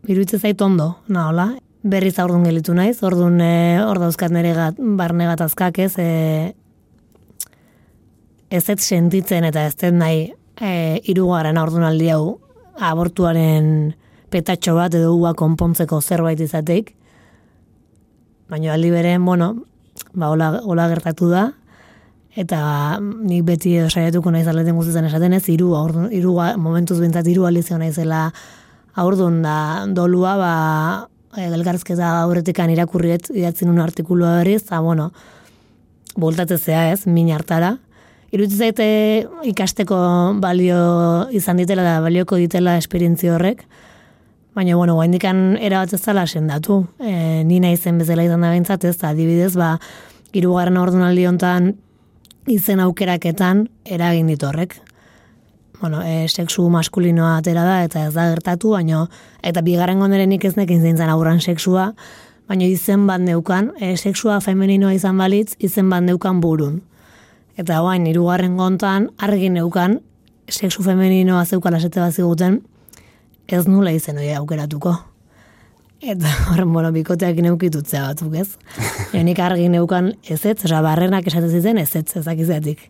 iruditzen 0.07 0.41
zait 0.41 0.61
ondo, 0.63 0.97
na 1.09 1.29
hola, 1.29 1.47
berriz 1.83 2.19
aurdun 2.19 2.45
gelitu 2.45 2.75
naiz, 2.75 3.03
ordun 3.07 3.41
e, 3.41 3.79
hor 3.83 4.01
dauzkat 4.03 4.33
nire 4.35 4.55
gat, 4.57 4.81
barne 4.99 5.29
gatazkak 5.29 5.79
ez, 5.85 5.93
e, 5.99 6.55
ez 8.51 8.65
ez 8.71 8.81
sentitzen 8.81 9.45
eta 9.45 9.67
ez 9.67 9.93
nahi 9.93 10.33
e, 10.61 10.73
irugaren 11.13 11.59
aurdun 11.59 11.87
aldi 11.87 12.11
hau 12.15 12.39
abortuaren 12.77 13.95
petatxo 14.31 14.75
bat 14.77 14.95
edo 14.95 15.15
ua 15.17 15.35
konpontzeko 15.35 16.01
zerbait 16.01 16.41
izateik. 16.41 16.93
Baina 18.51 18.75
aldi 18.75 18.91
beren, 18.91 19.25
bueno, 19.25 19.55
ba, 20.13 20.31
hola, 20.31 20.53
hola 20.65 20.89
gertatu 20.93 21.31
da, 21.31 21.49
eta 22.37 22.61
nik 23.01 23.45
beti 23.49 23.75
saiatuko 23.89 24.31
naiz 24.31 24.47
aleten 24.49 24.77
guztietan 24.77 25.09
esaten 25.09 25.35
ez, 25.35 25.45
iru, 25.51 25.73
aurdu, 25.79 26.07
iru 26.15 26.37
momentuz 26.61 27.01
bintzat 27.01 27.27
iru 27.33 27.47
alizio 27.49 27.79
naizela 27.79 28.29
aurdun 28.95 29.41
da 29.43 29.87
dolua, 29.89 30.37
ba, 30.41 30.53
elgarrizketa 31.37 32.13
aurretikan 32.23 32.71
irakurriet 32.73 33.31
idatzen 33.35 33.73
un 33.73 33.81
artikulua 33.83 34.39
berriz, 34.39 34.63
eta 34.65 34.81
bueno, 34.81 35.11
boltatzea 36.17 36.91
ez, 36.93 37.07
min 37.07 37.29
hartara. 37.33 37.77
Iruditzen 38.33 38.67
zaite 38.67 38.87
ikasteko 39.49 39.99
balio 40.43 40.79
izan 41.37 41.61
ditela 41.61 41.85
da 41.87 42.01
balioko 42.05 42.41
ditela 42.41 42.77
esperientzio 42.81 43.37
horrek, 43.37 43.63
baina 44.57 44.75
bueno, 44.75 44.95
guaindikan 44.97 45.59
erabat 45.61 45.93
ez 45.93 46.01
zala 46.01 46.25
sendatu. 46.27 46.87
E, 46.99 47.45
ni 47.45 47.61
naizen 47.61 47.99
bezala 48.01 48.25
izan 48.25 48.41
da 48.41 48.55
bintzat 48.55 48.87
ez, 48.89 48.97
adibidez, 49.05 49.53
ba, 49.61 49.75
irugarren 50.33 50.79
ordunaldi 50.81 51.27
hontan 51.29 51.75
izen 52.49 52.81
aukeraketan 52.81 53.67
eragin 53.85 54.31
ditorrek. 54.33 54.79
Bueno, 55.83 56.01
e, 56.01 56.25
sexu 56.29 56.65
maskulinoa 56.73 57.35
atera 57.43 57.67
da 57.69 57.83
eta 57.85 58.07
ez 58.09 58.15
da 58.15 58.31
gertatu, 58.31 58.71
baino 58.79 59.11
eta 59.45 59.61
bigarren 59.61 60.01
gonderenik 60.01 60.47
ez 60.49 60.55
nekin 60.57 60.81
zintzen 60.81 61.13
aurran 61.13 61.43
sexua, 61.45 61.91
baino 62.49 62.65
izen 62.65 63.05
bat 63.07 63.21
neukan, 63.21 63.75
e, 63.77 63.93
sexua 64.01 64.39
femeninoa 64.41 64.95
izan 64.97 65.21
balitz, 65.21 65.53
izen 65.61 65.93
bat 65.93 66.07
neukan 66.07 66.41
burun. 66.41 66.81
Eta 67.61 67.83
guain, 67.85 68.09
irugarren 68.09 68.57
gontan, 68.57 69.11
argi 69.21 69.53
neukan, 69.53 70.01
sexu 70.49 70.81
femeninoa 70.87 71.45
zeukala 71.45 71.81
sete 71.81 72.01
bat 72.01 72.17
ziguten, 72.17 72.63
ez 73.49 73.67
nula 73.69 73.93
izen 73.95 74.19
hori 74.19 74.33
aukeratuko. 74.37 74.95
Eta 76.03 76.29
horren, 76.51 76.73
bueno, 76.75 76.91
bikoteak 76.93 77.39
neukitutzea 77.41 78.03
batzuk 78.11 78.35
ez. 78.37 78.49
Enik 79.19 79.41
argi 79.41 79.69
neukan 79.73 80.13
ez 80.25 80.43
ez, 80.45 80.59
oza, 80.69 80.83
barrenak 80.85 81.27
esatzen 81.27 81.53
zitzen 81.53 81.81
ez 81.81 81.89
ez, 81.97 82.07
ezakizeatik. 82.21 82.83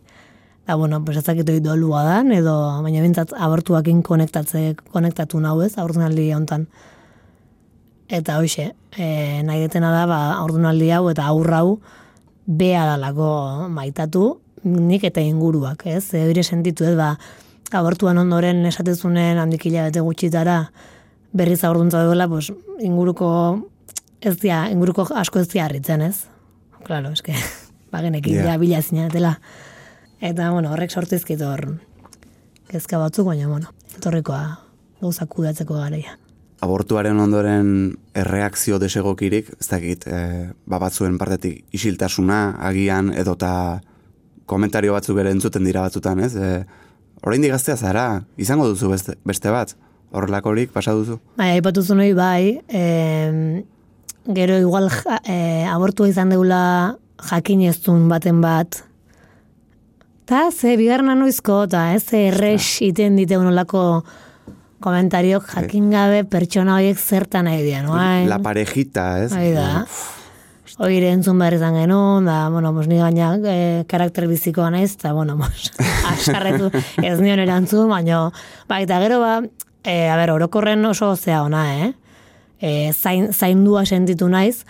Eta, 0.65 0.75
bueno, 0.75 0.99
pues 1.05 1.21
ezakitu 1.21 1.55
dolua 1.63 2.03
da, 2.03 2.17
edo, 2.35 2.57
baina 2.83 3.01
bintzat 3.01 3.31
abortuakin 3.31 4.01
konektatze, 4.03 4.73
konektatu 4.91 5.39
nahu 5.39 5.63
ez, 5.63 5.77
aurtunaldi 5.79 6.27
hontan. 6.35 6.67
Eta 8.11 8.35
hoxe, 8.41 8.73
e, 8.95 9.07
nahi 9.47 9.63
detena 9.63 9.93
da, 9.93 10.03
ba, 10.09 10.19
aurtunaldi 10.41 10.91
hau 10.91 11.05
eta 11.11 11.29
aurrau 11.31 11.79
bea 12.47 12.83
dalako 12.87 13.31
maitatu, 13.71 14.27
nik 14.67 15.07
eta 15.07 15.23
inguruak, 15.23 15.85
ez? 15.87 16.09
Eure 16.19 16.43
sentitu 16.43 16.87
ez, 16.87 16.95
ba, 16.99 17.13
abortuan 17.75 18.17
ondoren 18.21 18.65
esatezunen 18.69 19.39
handikila 19.41 19.87
bete 19.87 20.03
gutxitara, 20.03 20.59
berriz 21.35 21.63
aurduntza 21.67 22.03
duela, 22.07 22.27
pues, 22.27 22.51
inguruko 22.79 23.29
ez 24.21 24.37
dia, 24.41 24.67
inguruko 24.71 25.07
asko 25.15 25.41
ez 25.43 25.47
dia 25.51 25.65
harritzen, 25.65 26.01
ez? 26.01 26.27
Claro, 26.87 27.11
eske, 27.11 27.35
bagenekin 27.93 28.39
yeah. 28.39 28.53
ja 28.53 28.61
bila 28.61 28.81
zinatela. 28.81 29.35
Eta, 30.21 30.51
bueno, 30.51 30.71
horrek 30.73 30.91
sortizkit 30.91 31.41
hor 31.45 31.77
kezka 32.71 32.99
batzuk, 32.99 33.27
baina, 33.29 33.47
bueno, 33.49 33.73
etorrikoa 33.97 34.41
gauza 35.01 35.27
kudatzeko 35.29 35.77
garaia. 35.77 36.17
Abortuaren 36.65 37.19
ondoren 37.21 37.67
erreakzio 38.17 38.79
desegokirik, 38.81 39.51
ez 39.59 39.67
dakit, 39.69 40.07
e, 40.09 40.49
batzuen 40.65 41.19
partetik 41.21 41.67
isiltasuna, 41.77 42.57
agian, 42.65 43.11
edota 43.13 43.51
komentario 44.49 44.95
batzuk 44.95 45.19
ere 45.21 45.35
entzuten 45.35 45.67
dira 45.67 45.83
batzutan, 45.85 46.23
ez? 46.25 46.33
E, 46.33 46.86
Horrein 47.23 47.43
digaztea 47.43 47.77
zara, 47.77 48.23
izango 48.37 48.67
duzu 48.69 48.91
beste, 48.91 49.17
beste 49.27 49.51
bat, 49.53 49.73
horrelakorik 50.11 50.71
pasa 50.73 50.93
duzu? 50.93 51.19
Bai, 51.37 51.51
aipatu 51.57 51.83
bai, 52.15 52.61
e, 52.69 53.63
gero 54.27 54.57
igual 54.59 54.89
e, 55.25 55.65
abortu 55.65 56.05
izan 56.05 56.29
deula 56.29 56.97
jakin 57.29 57.61
ez 57.61 57.79
baten 58.07 58.41
bat. 58.41 58.83
Ta, 60.25 60.51
ze, 60.51 60.75
bigarna 60.77 61.15
noizko, 61.15 61.63
eta 61.63 61.93
ez, 61.93 62.13
errex 62.13 62.81
iten 62.81 63.15
dite 63.15 63.37
unolako 63.37 64.03
komentariok 64.79 65.47
jakin 65.55 65.89
gabe 65.89 66.23
pertsona 66.23 66.75
horiek 66.75 66.99
zertan 66.99 67.45
nahi 67.45 67.63
dira, 67.63 67.81
no? 67.81 67.95
La 68.27 68.39
parejita, 68.39 69.23
ez? 69.23 69.31
Bai 69.33 69.53
da. 70.75 70.87
Oire 70.87 71.11
entzun 71.15 71.39
behar 71.39 71.55
izan 71.55 71.77
genuen, 71.79 72.27
da, 72.27 72.49
bueno, 72.53 72.73
mos, 72.75 72.87
ni 72.91 72.97
gaina 72.99 73.35
e, 73.39 73.85
karakter 73.87 74.27
bizikoa 74.27 74.71
naiz, 74.73 74.95
eta, 74.97 75.13
bueno, 75.15 75.37
mos, 75.39 75.71
asarretu 76.11 76.71
ez 77.03 77.15
nion 77.21 77.39
erantzun, 77.39 77.87
baina, 77.89 78.25
ba, 78.67 78.81
eta 78.83 78.99
gero, 79.03 79.21
ba, 79.23 79.37
e, 79.83 80.09
a 80.09 80.17
ber, 80.19 80.33
orokorren 80.35 80.83
oso 80.85 81.13
zea 81.15 81.43
ona, 81.45 81.63
eh? 81.85 81.93
E, 82.59 82.91
zain, 82.91 83.31
zaindua 83.31 83.85
sentitu 83.85 84.27
naiz, 84.27 84.65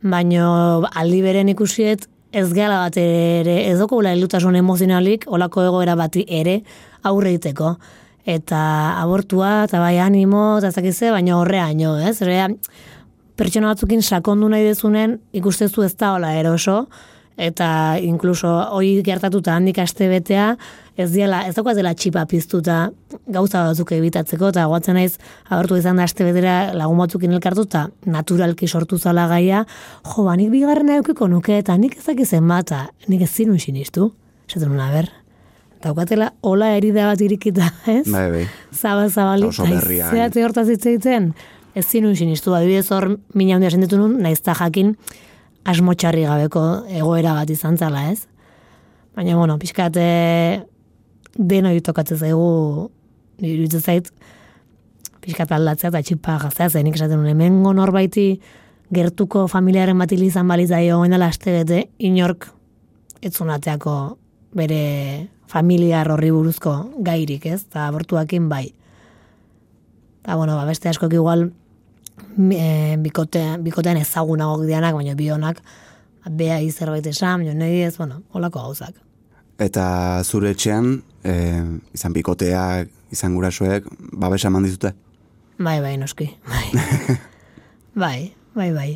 baina 0.00 0.46
aldi 0.94 1.20
beren 1.26 1.50
ikusiet, 1.52 2.08
ez 2.32 2.52
gala 2.54 2.84
bat 2.84 2.96
ere, 3.00 3.56
ez 3.68 3.78
doko 3.78 3.98
gula 3.98 4.12
elutasun 4.14 4.56
emozionalik, 4.60 5.26
olako 5.26 5.66
egoera 5.66 5.96
bati 5.98 6.24
ere 6.28 6.60
aurre 7.02 7.34
egiteko. 7.34 7.74
Eta 8.30 8.60
abortua, 9.00 9.64
eta 9.66 9.80
bai 9.82 9.96
animo, 9.98 10.58
eta 10.60 10.70
ez 10.70 10.76
dakize, 10.76 11.10
baina 11.10 11.38
horreaino, 11.40 11.96
ez? 11.98 12.20
Horrea, 12.22 12.50
pertsona 13.40 13.72
batzukin 13.72 14.02
sakondu 14.04 14.50
nahi 14.52 14.66
dezunen, 14.68 15.16
ikustezu 15.36 15.86
ez 15.86 15.94
da 15.96 16.12
hola 16.16 16.34
eroso, 16.36 16.84
eta 17.40 17.96
inkluso 18.04 18.50
hoi 18.76 18.98
gertatuta 19.04 19.54
handik 19.56 19.78
aste 19.80 20.10
betea, 20.10 20.50
ez 21.00 21.08
diela, 21.14 21.40
ez 21.48 21.54
dagoaz 21.56 21.76
dela 21.78 21.94
txipa 21.96 22.26
piztuta 22.28 22.90
gauza 23.32 23.62
batzuk 23.64 23.94
ebitatzeko, 23.96 24.50
eta 24.52 24.66
guatzen 24.68 24.98
naiz, 24.98 25.14
abertu 25.48 25.78
izan 25.80 25.96
da 25.96 26.04
aste 26.08 26.26
betera 26.26 26.56
lagun 26.76 27.00
batzukin 27.00 27.32
elkartu, 27.38 27.64
eta 27.70 27.86
naturalki 28.04 28.68
sortu 28.68 28.98
zala 28.98 29.24
gaia, 29.30 29.62
jo, 30.10 30.26
ba, 30.26 30.34
nik 30.36 30.50
bigarren 30.52 30.92
eukiko 30.98 31.30
nuke, 31.32 31.56
eta 31.62 31.78
nik 31.80 31.96
ezak 31.96 32.20
izen 32.26 32.44
bata, 32.50 32.88
nik 33.08 33.24
ez 33.24 33.30
zinun 33.30 33.62
sinistu, 33.62 34.10
esaten 34.50 34.74
nuna, 34.74 34.90
ber, 34.92 35.08
daukatela 35.80 36.34
hola 36.44 36.74
erida 36.76 37.08
bat 37.08 37.24
irikita, 37.24 37.70
ez? 37.88 38.04
Bai, 38.10 38.26
bai. 38.34 38.44
Zabal, 38.76 39.08
zabalik, 39.08 39.56
berria, 39.64 40.12
zehatze 40.12 40.44
hortaz 40.44 40.66
hitz 40.68 40.84
egiten, 40.92 41.32
ez 41.74 41.86
zinun 41.86 42.16
sinistu, 42.16 42.54
adibidez 42.54 42.90
hor, 42.92 43.18
mina 43.34 43.56
handia 43.56 43.70
sentitu 43.70 43.98
nun, 43.98 44.18
naiz 44.22 44.40
jakin, 44.42 44.96
asmotxarri 45.64 46.24
gabeko 46.24 46.84
egoera 46.88 47.34
bat 47.34 47.50
izan 47.50 47.76
zala, 47.76 48.10
ez? 48.10 48.26
Baina, 49.14 49.36
bueno, 49.36 49.58
pixkat, 49.58 49.96
e, 49.96 50.62
denoi 51.36 51.80
tokatzen 51.80 52.18
zaigu, 52.18 52.90
iruditzen 53.38 53.80
zait, 53.80 54.10
pixkat 55.20 55.52
aldatzea 55.52 55.90
eta 55.90 56.02
txipa 56.02 56.38
gaztea 56.40 56.70
zenik 56.70 56.96
esaten 56.96 57.20
nuen, 57.20 57.34
hemengo 57.34 57.72
norbaiti 57.76 58.40
gertuko 58.90 59.46
familiaren 59.48 59.98
bat 59.98 60.12
izan 60.12 60.48
daio, 60.48 60.98
oen 60.98 61.10
dela 61.10 61.26
aste 61.26 61.52
bete, 61.52 61.88
inork 61.98 62.48
etzunateako 63.22 64.16
bere 64.54 65.28
familiar 65.46 66.10
horri 66.10 66.30
buruzko 66.30 66.92
gairik, 66.98 67.46
ez? 67.46 67.62
Eta 67.68 67.86
abortuakin 67.86 68.48
bai. 68.48 68.72
Eta, 70.22 70.36
bueno, 70.36 70.56
ba, 70.56 70.64
beste 70.64 70.88
askok 70.88 71.12
igual 71.12 71.50
e, 72.54 72.96
bikotean, 73.02 73.62
bikotean 73.64 74.00
ezagunagok 74.00 74.66
dianak, 74.68 74.94
baina 74.96 75.14
bionak 75.14 75.62
bea 76.28 76.58
zerbait 76.70 77.06
esan, 77.06 77.44
baina 77.44 77.54
nahi 77.54 77.82
ez, 77.86 77.96
bueno, 77.96 78.22
holako 78.32 78.66
gauzak. 78.66 78.94
Eta 79.60 80.22
zure 80.24 80.52
etxean, 80.54 81.02
e, 81.24 81.34
izan 81.94 82.12
bikoteak, 82.16 82.88
izan 83.12 83.34
gurasoek, 83.34 83.86
babesa 84.12 84.48
eman 84.48 84.64
dizute? 84.64 84.94
Bai, 85.58 85.80
bai, 85.80 85.96
noski, 86.00 86.30
bai. 86.48 87.16
bai, 88.04 88.32
bai, 88.54 88.70
bai. 88.72 88.90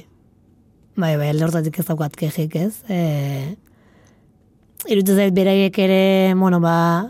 Bai, 0.97 1.17
bai, 1.19 1.29
alde 1.33 1.45
hortatik 1.45 1.79
ez 1.81 1.87
daukat 1.89 2.17
kejik, 2.17 2.57
ez? 2.57 2.81
E, 2.89 3.57
Irutu 4.85 5.15
zait 5.17 5.33
beraiek 5.33 5.79
ere, 5.81 6.35
bueno, 6.37 6.61
ba, 6.61 7.09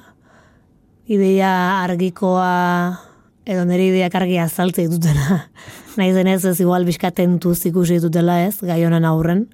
ideia 1.11 1.83
argikoa, 1.83 3.01
edo 3.45 3.65
nire 3.69 3.89
ideak 3.91 4.15
argi 4.15 4.39
azaltze 4.39 4.87
ditutena. 4.87 5.43
Nahi 5.97 6.13
zenez 6.13 6.45
ez 6.45 6.59
igual 6.61 6.85
biskaten 6.87 7.39
tuz 7.39 7.61
ikusi 7.69 8.01
ditutela 8.01 8.41
ez, 8.49 8.57
gai 8.67 8.81
honen 8.83 9.05
aurren. 9.07 9.45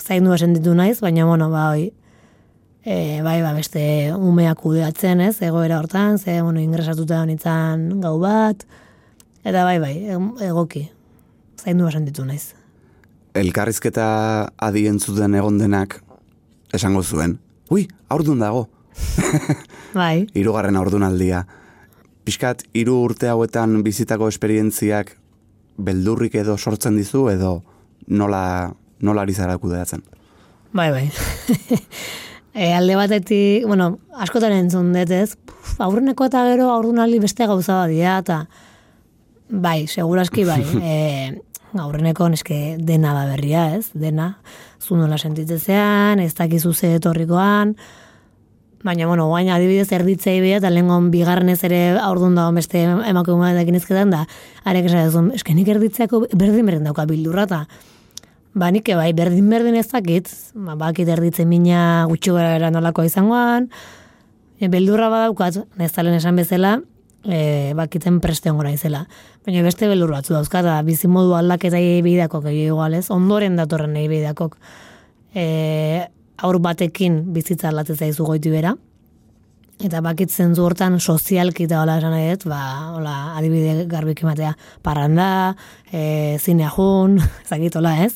Zaindu 0.00 0.34
ditu 0.36 0.74
naiz, 0.74 1.00
baina, 1.00 1.24
bueno, 1.24 1.50
ba, 1.50 1.70
hoi, 1.70 1.92
e, 2.84 3.22
bai, 3.22 3.40
ba, 3.42 3.52
beste 3.52 4.12
umeak 4.16 4.58
kudeatzen 4.60 5.20
ez, 5.20 5.40
egoera 5.42 5.78
hortan, 5.78 6.18
ze, 6.18 6.40
bueno, 6.42 6.60
ingresatuta 6.60 7.22
honitzen 7.22 8.00
gau 8.00 8.18
bat, 8.18 8.64
eta 9.44 9.64
bai, 9.64 9.78
bai, 9.78 9.94
egoki, 10.40 10.90
zaindu 11.58 11.88
ditu 11.88 12.24
naiz. 12.24 12.54
Elkarrizketa 13.34 14.52
adien 14.58 14.98
zuten 14.98 15.34
egon 15.34 15.58
denak, 15.58 16.02
esango 16.72 17.02
zuen, 17.02 17.38
ui, 17.70 17.88
aurdun 18.08 18.38
dago. 18.38 18.68
bai. 19.94 20.26
Hirugarren 20.34 20.76
aurdunaldia. 20.76 21.46
Piskat, 22.24 22.64
hiru 22.74 23.00
urte 23.02 23.28
hauetan 23.28 23.82
bizitako 23.82 24.28
esperientziak 24.28 25.19
beldurrik 25.76 26.34
edo 26.40 26.56
sortzen 26.58 26.96
dizu 26.96 27.28
edo 27.30 27.60
nola, 28.06 28.72
nola 29.00 29.22
ari 29.22 29.34
zara 29.34 29.58
kudeatzen? 29.58 30.02
Bai, 30.72 30.90
bai. 30.90 31.06
e, 32.54 32.72
alde 32.74 32.96
batetik, 32.96 33.66
bueno, 33.66 33.98
askotan 34.22 34.54
entzun 34.54 34.92
detez, 34.94 35.36
aurreneko 35.78 36.28
eta 36.30 36.44
gero 36.50 36.70
aurdunaldi 36.74 37.20
beste 37.22 37.46
gauza 37.50 37.80
badia, 37.82 38.18
eta 38.22 38.44
bai, 39.50 39.86
seguraski 39.86 40.44
bai. 40.46 40.62
e, 40.82 40.96
aurreneko 41.78 42.28
neske 42.30 42.76
dena 42.78 43.14
da 43.14 43.26
berria, 43.30 43.70
ez? 43.78 43.90
Dena, 43.94 44.34
zu 44.82 44.98
nola 44.98 45.18
sentitzean, 45.18 46.22
ez 46.22 46.34
dakizu 46.38 46.72
ze 46.74 46.94
etorrikoan, 46.98 47.76
Baina, 48.82 49.06
bueno, 49.06 49.26
guain 49.28 49.50
adibidez 49.52 49.90
erditzei 49.92 50.38
bia, 50.40 50.56
eta 50.56 50.70
lehengon 50.72 51.10
bigarren 51.12 51.50
ez 51.52 51.58
ere 51.68 51.80
aurdun 52.00 52.34
dago 52.38 52.54
beste 52.56 52.80
emakume 52.80 53.50
batekin 53.50 53.76
izketan 53.76 54.12
da, 54.14 54.22
arek 54.64 54.86
esan 54.88 55.10
duzun, 55.10 55.26
eske 55.36 55.52
nik 55.52 55.68
erditzeako 55.68 56.22
berdin 56.32 56.64
berdin 56.64 56.86
dauka 56.88 57.04
bildurra, 57.10 57.44
eta 57.44 57.66
ba, 58.56 58.70
nik 58.72 58.88
bai, 58.96 59.10
berdin 59.12 59.50
berdin 59.52 59.76
ez 59.76 59.84
dakit, 59.90 60.30
ba, 60.54 60.78
bakit 60.80 61.10
erditzen 61.12 61.50
mina 61.50 62.06
gutxu 62.08 62.32
gara 62.38 62.54
era 62.56 62.70
nolakoa 62.72 63.04
izangoan, 63.04 63.68
e, 64.56 64.70
beldurra 64.72 65.10
badaukat, 65.12 65.60
neztalen 65.76 66.16
esan 66.16 66.40
bezala, 66.40 66.78
e, 67.24 67.74
bakiten 67.76 68.16
presten 68.24 68.56
gora 68.56 68.72
izela. 68.72 69.02
Baina 69.44 69.60
beste 69.66 69.88
beldur 69.92 70.14
batzu 70.14 70.32
dauzka, 70.38 70.64
eta 70.64 70.78
bizimodu 70.88 71.36
aldaketa 71.36 71.76
egibideakok 71.76 72.48
egin 72.48 72.72
igualez, 72.72 73.10
ondoren 73.12 73.60
datorren 73.60 73.92
egibideakok. 74.00 74.56
E, 75.36 75.44
aur 76.46 76.58
batekin 76.62 77.20
bizitza 77.34 77.68
aldatzen 77.70 77.96
zaizu 77.96 78.26
goiti 78.28 78.52
bera. 78.52 78.74
Eta 79.80 80.02
bakitzen 80.04 80.52
zu 80.54 80.66
hortan 80.66 80.98
sozialki 81.00 81.64
eta 81.64 81.78
hola 81.80 81.96
esan 82.00 82.14
edet, 82.18 82.44
ba, 82.48 82.60
hola, 82.96 83.14
adibide 83.38 83.86
garbik 83.88 84.20
ematea, 84.26 84.52
parranda, 84.84 85.28
e, 85.88 86.36
zinea 86.38 86.68
jun, 86.74 87.16
ezagit 87.46 87.78
hola 87.80 87.94
ez. 88.04 88.12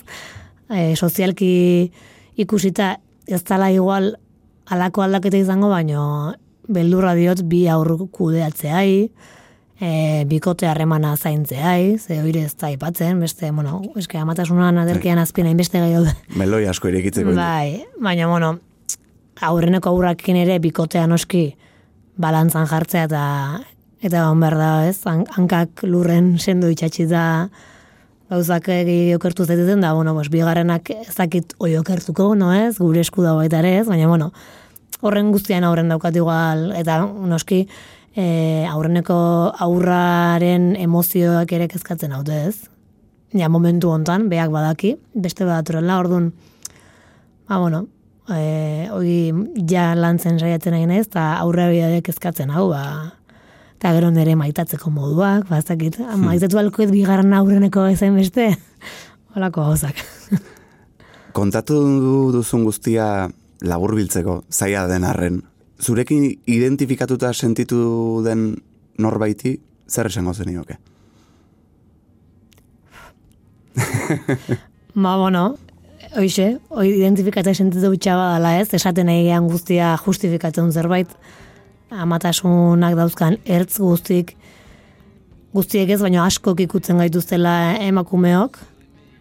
E, 0.69 0.93
sozialki 0.95 1.55
ikusita 2.37 2.99
ez 3.25 3.41
dala 3.49 3.71
igual 3.73 4.13
alako 4.69 5.07
aldaketa 5.07 5.41
izango, 5.41 5.71
baino 5.73 6.35
beldurra 6.69 7.15
diot 7.17 7.41
bi 7.49 7.65
aur 7.73 7.97
kudeatzeai, 8.13 9.09
e, 9.81 10.25
bikote 10.31 10.69
harremana 10.69 11.15
zaintzeai, 11.17 11.99
ze 11.99 12.21
hori 12.23 12.45
ez 12.45 12.55
da 12.61 12.71
ipatzen, 12.71 13.21
beste, 13.21 13.51
bueno, 13.53 13.81
eske 13.97 14.19
amatasunan 14.19 14.79
aderkean 14.85 15.19
azpina 15.19 15.51
inbeste 15.51 15.81
gai 15.83 15.93
daude. 15.93 16.15
Meloi 16.39 16.65
asko 16.71 16.91
irekitzeko. 16.93 17.35
Bai, 17.37 17.85
baina, 18.01 18.29
bueno, 18.31 18.57
aurreneko 19.43 19.91
aurrakin 19.91 20.39
ere 20.45 20.59
bikotea 20.63 21.07
noski 21.11 21.47
balantzan 22.21 22.69
jartzea 22.71 23.07
eta 23.09 23.23
eta 24.05 24.27
on 24.31 24.43
behar 24.43 24.59
da, 24.61 24.73
ez? 24.87 24.99
Hankak 25.09 25.87
lurren 25.89 26.35
sendo 26.39 26.69
itxatxi 26.69 27.07
da 27.09 27.25
gauzak 28.29 28.69
okertu 29.17 29.47
zaitezen 29.47 29.81
da, 29.81 29.95
bueno, 29.97 30.15
bos, 30.15 30.29
bigarrenak 30.33 30.91
ezakit 31.09 31.55
oi 31.59 31.75
okertuko, 31.79 32.35
no 32.35 32.53
ez? 32.53 32.77
Gure 32.79 33.01
esku 33.01 33.25
da 33.25 33.35
baita 33.37 33.61
ere 33.63 33.79
ez, 33.81 33.87
baina, 33.89 34.09
bueno, 34.09 34.31
horren 35.05 35.33
guztian 35.33 35.65
aurren 35.65 35.89
daukat 35.93 36.17
igual, 36.17 36.71
eta 36.77 37.01
noski, 37.05 37.65
e, 38.17 38.67
aurreneko 38.71 39.17
aurraren 39.67 40.75
emozioak 40.81 41.53
ere 41.57 41.69
kezkatzen 41.71 42.15
haute 42.15 42.39
ez. 42.49 42.57
Ja, 43.35 43.49
momentu 43.51 43.91
hontan, 43.91 44.29
beak 44.31 44.53
badaki, 44.55 44.95
beste 45.19 45.47
badaturela, 45.47 45.99
orduan, 45.99 46.31
ba, 47.49 47.59
bueno, 47.59 47.85
e, 48.31 48.87
ogi 48.95 49.33
ja 49.71 49.91
lantzen 49.99 50.39
saiatzen 50.39 50.77
nahi 50.77 50.87
naiz, 50.87 51.09
eta 51.09 51.33
aurre 51.41 51.67
bideak 51.73 52.07
kezkatzen 52.07 52.55
hau, 52.55 52.69
ba, 52.71 52.85
eta 53.75 53.91
gero 53.97 54.13
nire 54.15 54.37
maitatzeko 54.39 54.93
moduak, 54.95 55.49
ba, 55.51 55.59
ez 55.59 55.67
dakit, 55.67 55.99
hmm. 55.99 56.29
maitatu 56.31 56.63
alkoet 56.63 56.95
bigarren 56.95 57.35
aurreneko 57.35 57.89
ezain 57.91 58.15
beste, 58.15 58.53
holako 59.35 59.67
gauzak. 59.73 59.99
Kontatu 61.35 61.81
duzun 62.31 62.63
guztia 62.63 63.27
laburbiltzeko, 63.67 64.45
zaila 64.55 64.87
den 64.87 65.03
arren, 65.09 65.43
zurekin 65.83 66.27
identifikatuta 66.47 67.33
sentitu 67.33 68.23
den 68.25 68.55
norbaiti, 68.99 69.59
zer 69.89 70.07
esango 70.07 70.35
zen 70.35 70.53
ioke? 70.55 70.79
Ma, 74.95 75.17
bueno, 75.23 75.57
oixe, 76.17 76.59
oi 76.71 76.89
identifikata 76.93 77.55
sentitu 77.55 77.91
bitxaba 77.95 78.35
dala 78.37 78.55
ez, 78.61 78.69
esaten 78.77 79.11
egian 79.11 79.49
guztia 79.51 79.95
justifikatzen 80.05 80.71
zerbait, 80.73 81.11
amatasunak 81.91 82.95
dauzkan 82.99 83.39
ertz 83.45 83.79
guztik, 83.79 84.35
guztiek 85.55 85.91
ez, 85.91 86.01
baina 86.03 86.25
askok 86.27 86.63
ikutzen 86.65 87.03
gaituztela 87.03 87.75
emakumeok, 87.83 88.59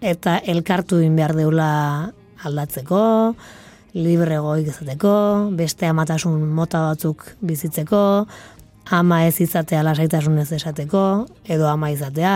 eta 0.03 0.37
elkartu 0.49 0.99
egin 1.01 1.17
behar 1.17 1.35
deula 1.37 1.69
aldatzeko, 2.43 3.01
librego 3.93 4.55
izateko, 4.57 5.13
beste 5.53 5.87
amatasun 5.87 6.41
mota 6.55 6.81
batzuk 6.89 7.25
bizitzeko, 7.41 8.25
ama 8.91 9.23
ez 9.27 9.39
izatea 9.41 9.83
lasaitasun 9.85 10.39
ez 10.41 10.51
esateko, 10.57 11.03
edo 11.45 11.67
ama 11.69 11.91
izatea, 11.93 12.35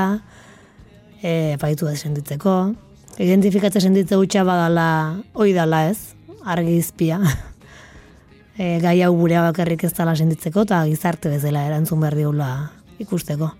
e, 1.21 1.57
paitu 1.59 1.89
ez 1.89 1.99
senditzeko. 1.99 2.55
Identifikatze 3.17 3.81
senditze 3.81 4.15
gutxa 4.15 4.43
badala, 4.45 4.89
oi 5.33 5.51
dala 5.53 5.87
ez, 5.89 6.13
argi 6.45 6.77
izpia. 6.77 7.21
E, 8.57 8.79
gai 8.81 8.95
hau 9.05 9.11
gurea 9.13 9.43
bakarrik 9.45 9.83
ez 9.85 9.91
dala 9.93 10.15
senditzeko, 10.17 10.63
eta 10.65 10.79
gizarte 10.89 11.29
bezala 11.29 11.61
erantzun 11.67 11.99
behar 12.01 12.15
diula 12.17 12.47
ikusteko. 12.97 13.51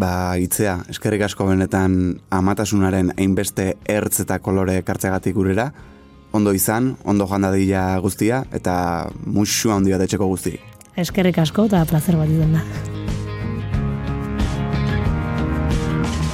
Ba, 0.00 0.38
itzea, 0.40 0.78
eskerrik 0.88 1.26
asko 1.26 1.44
benetan 1.50 1.98
amatasunaren 2.32 3.10
hainbeste 3.18 3.74
ertz 3.84 4.22
eta 4.24 4.38
kolore 4.40 4.78
kartzegatik 4.88 5.36
gurera, 5.36 5.66
ondo 6.32 6.52
izan, 6.52 6.96
ondo 7.04 7.26
joan 7.28 7.42
dadila 7.44 7.98
guztia, 8.00 8.44
eta 8.52 9.08
musu 9.26 9.70
handia 9.70 9.98
detxeko 10.00 10.26
guzti. 10.26 10.56
Eskerrik 10.96 11.38
asko 11.38 11.66
eta 11.68 11.84
placer 11.88 12.16
bat 12.16 12.28
izan 12.28 12.52
da. 12.56 12.62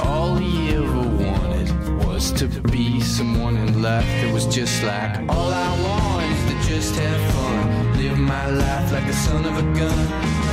All 0.03 0.35
he 0.37 0.75
ever 0.75 1.05
wanted 1.19 1.71
was 2.05 2.31
to 2.39 2.47
be 2.71 3.01
someone 3.01 3.57
in 3.57 3.81
life 3.81 4.07
that 4.21 4.33
was 4.33 4.45
just 4.47 4.83
like 4.83 5.19
all 5.29 5.51
I 5.51 5.69
want 5.83 6.25
is 6.27 6.41
to 6.49 6.55
just 6.73 6.95
have 6.95 7.21
fun, 7.33 7.97
live 7.97 8.17
my 8.17 8.49
life 8.51 8.91
like 8.91 9.07
a 9.07 9.13
son 9.13 9.45
of 9.45 9.57
a 9.57 9.65
gun. 9.79 9.99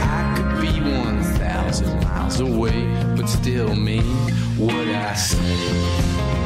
I 0.03 0.35
could 0.37 0.61
be 0.61 0.75
one 0.81 1.23
thousand 1.39 2.03
miles 2.05 2.41
away, 2.41 2.87
but 3.17 3.27
still 3.29 3.75
mean 3.75 4.07
what 4.59 4.87
I 4.87 5.15
say. 5.15 6.46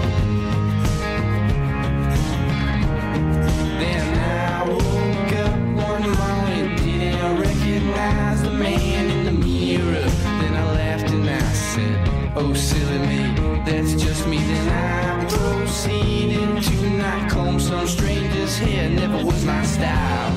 Oh, 12.42 12.54
silly 12.54 12.98
me, 13.00 13.34
that's 13.66 13.92
just 14.02 14.26
me. 14.26 14.38
Then 14.38 14.68
I 14.68 15.24
proceeded 15.26 16.62
to 16.62 16.90
not 16.90 17.30
comb 17.30 17.60
some 17.60 17.86
stranger's 17.86 18.56
hair, 18.56 18.88
never 18.88 19.22
was 19.24 19.44
my 19.44 19.62
style. 19.62 20.32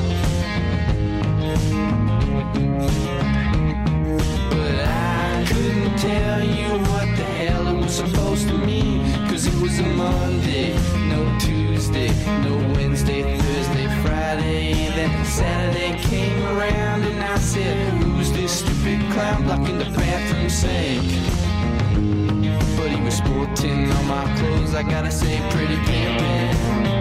But 4.50 4.76
I 4.86 5.46
couldn't 5.48 5.98
tell 5.98 6.44
you 6.44 6.70
what 6.90 7.08
the 7.16 7.33
supposed 7.94 8.48
to 8.48 8.58
mean. 8.58 9.04
Cause 9.30 9.46
it 9.46 9.54
was 9.62 9.78
a 9.78 9.84
Monday, 9.84 10.74
no 11.10 11.38
Tuesday, 11.40 12.10
no 12.42 12.58
Wednesday, 12.74 13.38
Thursday, 13.38 13.88
Friday. 14.02 14.90
Then 14.96 15.24
Saturday 15.24 16.00
came 16.00 16.42
around 16.44 17.04
and 17.04 17.22
I 17.24 17.38
said, 17.38 17.94
Who's 18.02 18.32
this 18.32 18.60
stupid 18.60 19.00
clown 19.12 19.44
blocking 19.44 19.78
the 19.78 19.86
bathroom 19.86 20.50
sink? 20.50 21.04
But 22.78 22.90
he 22.90 23.00
was 23.02 23.18
sporting 23.18 23.92
all 23.92 24.04
my 24.04 24.26
clothes, 24.38 24.74
I 24.74 24.82
gotta 24.82 25.12
say, 25.12 25.38
pretty 25.52 25.76
pimpin'. 25.76 26.94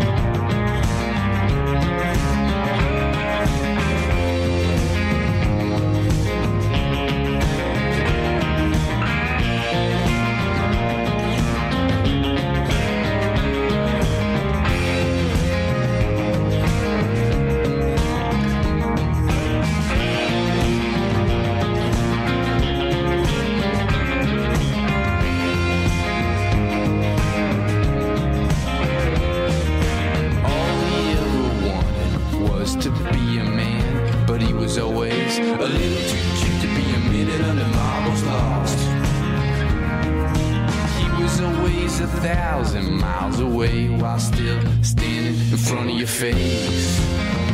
Always 41.62 42.00
a 42.00 42.08
thousand 42.08 42.90
miles 42.98 43.38
away 43.38 43.88
while 43.88 44.18
still 44.18 44.60
standing 44.82 45.34
in 45.52 45.56
front 45.56 45.90
of 45.90 45.96
your 45.96 46.08
face. 46.08 47.51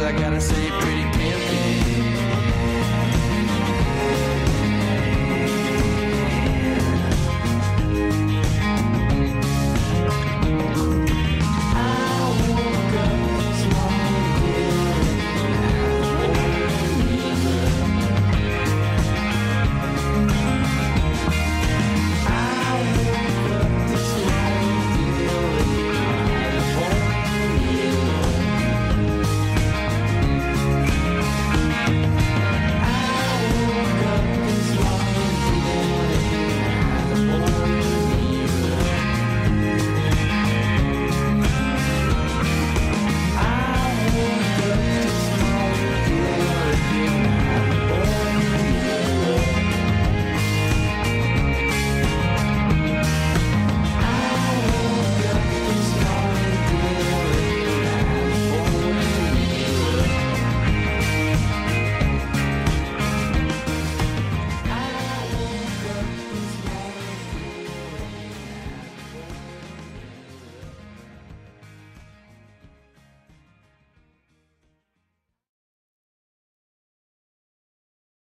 I 0.00 0.12
gotta 0.12 0.40
say, 0.40 0.70
pretty. 0.80 0.97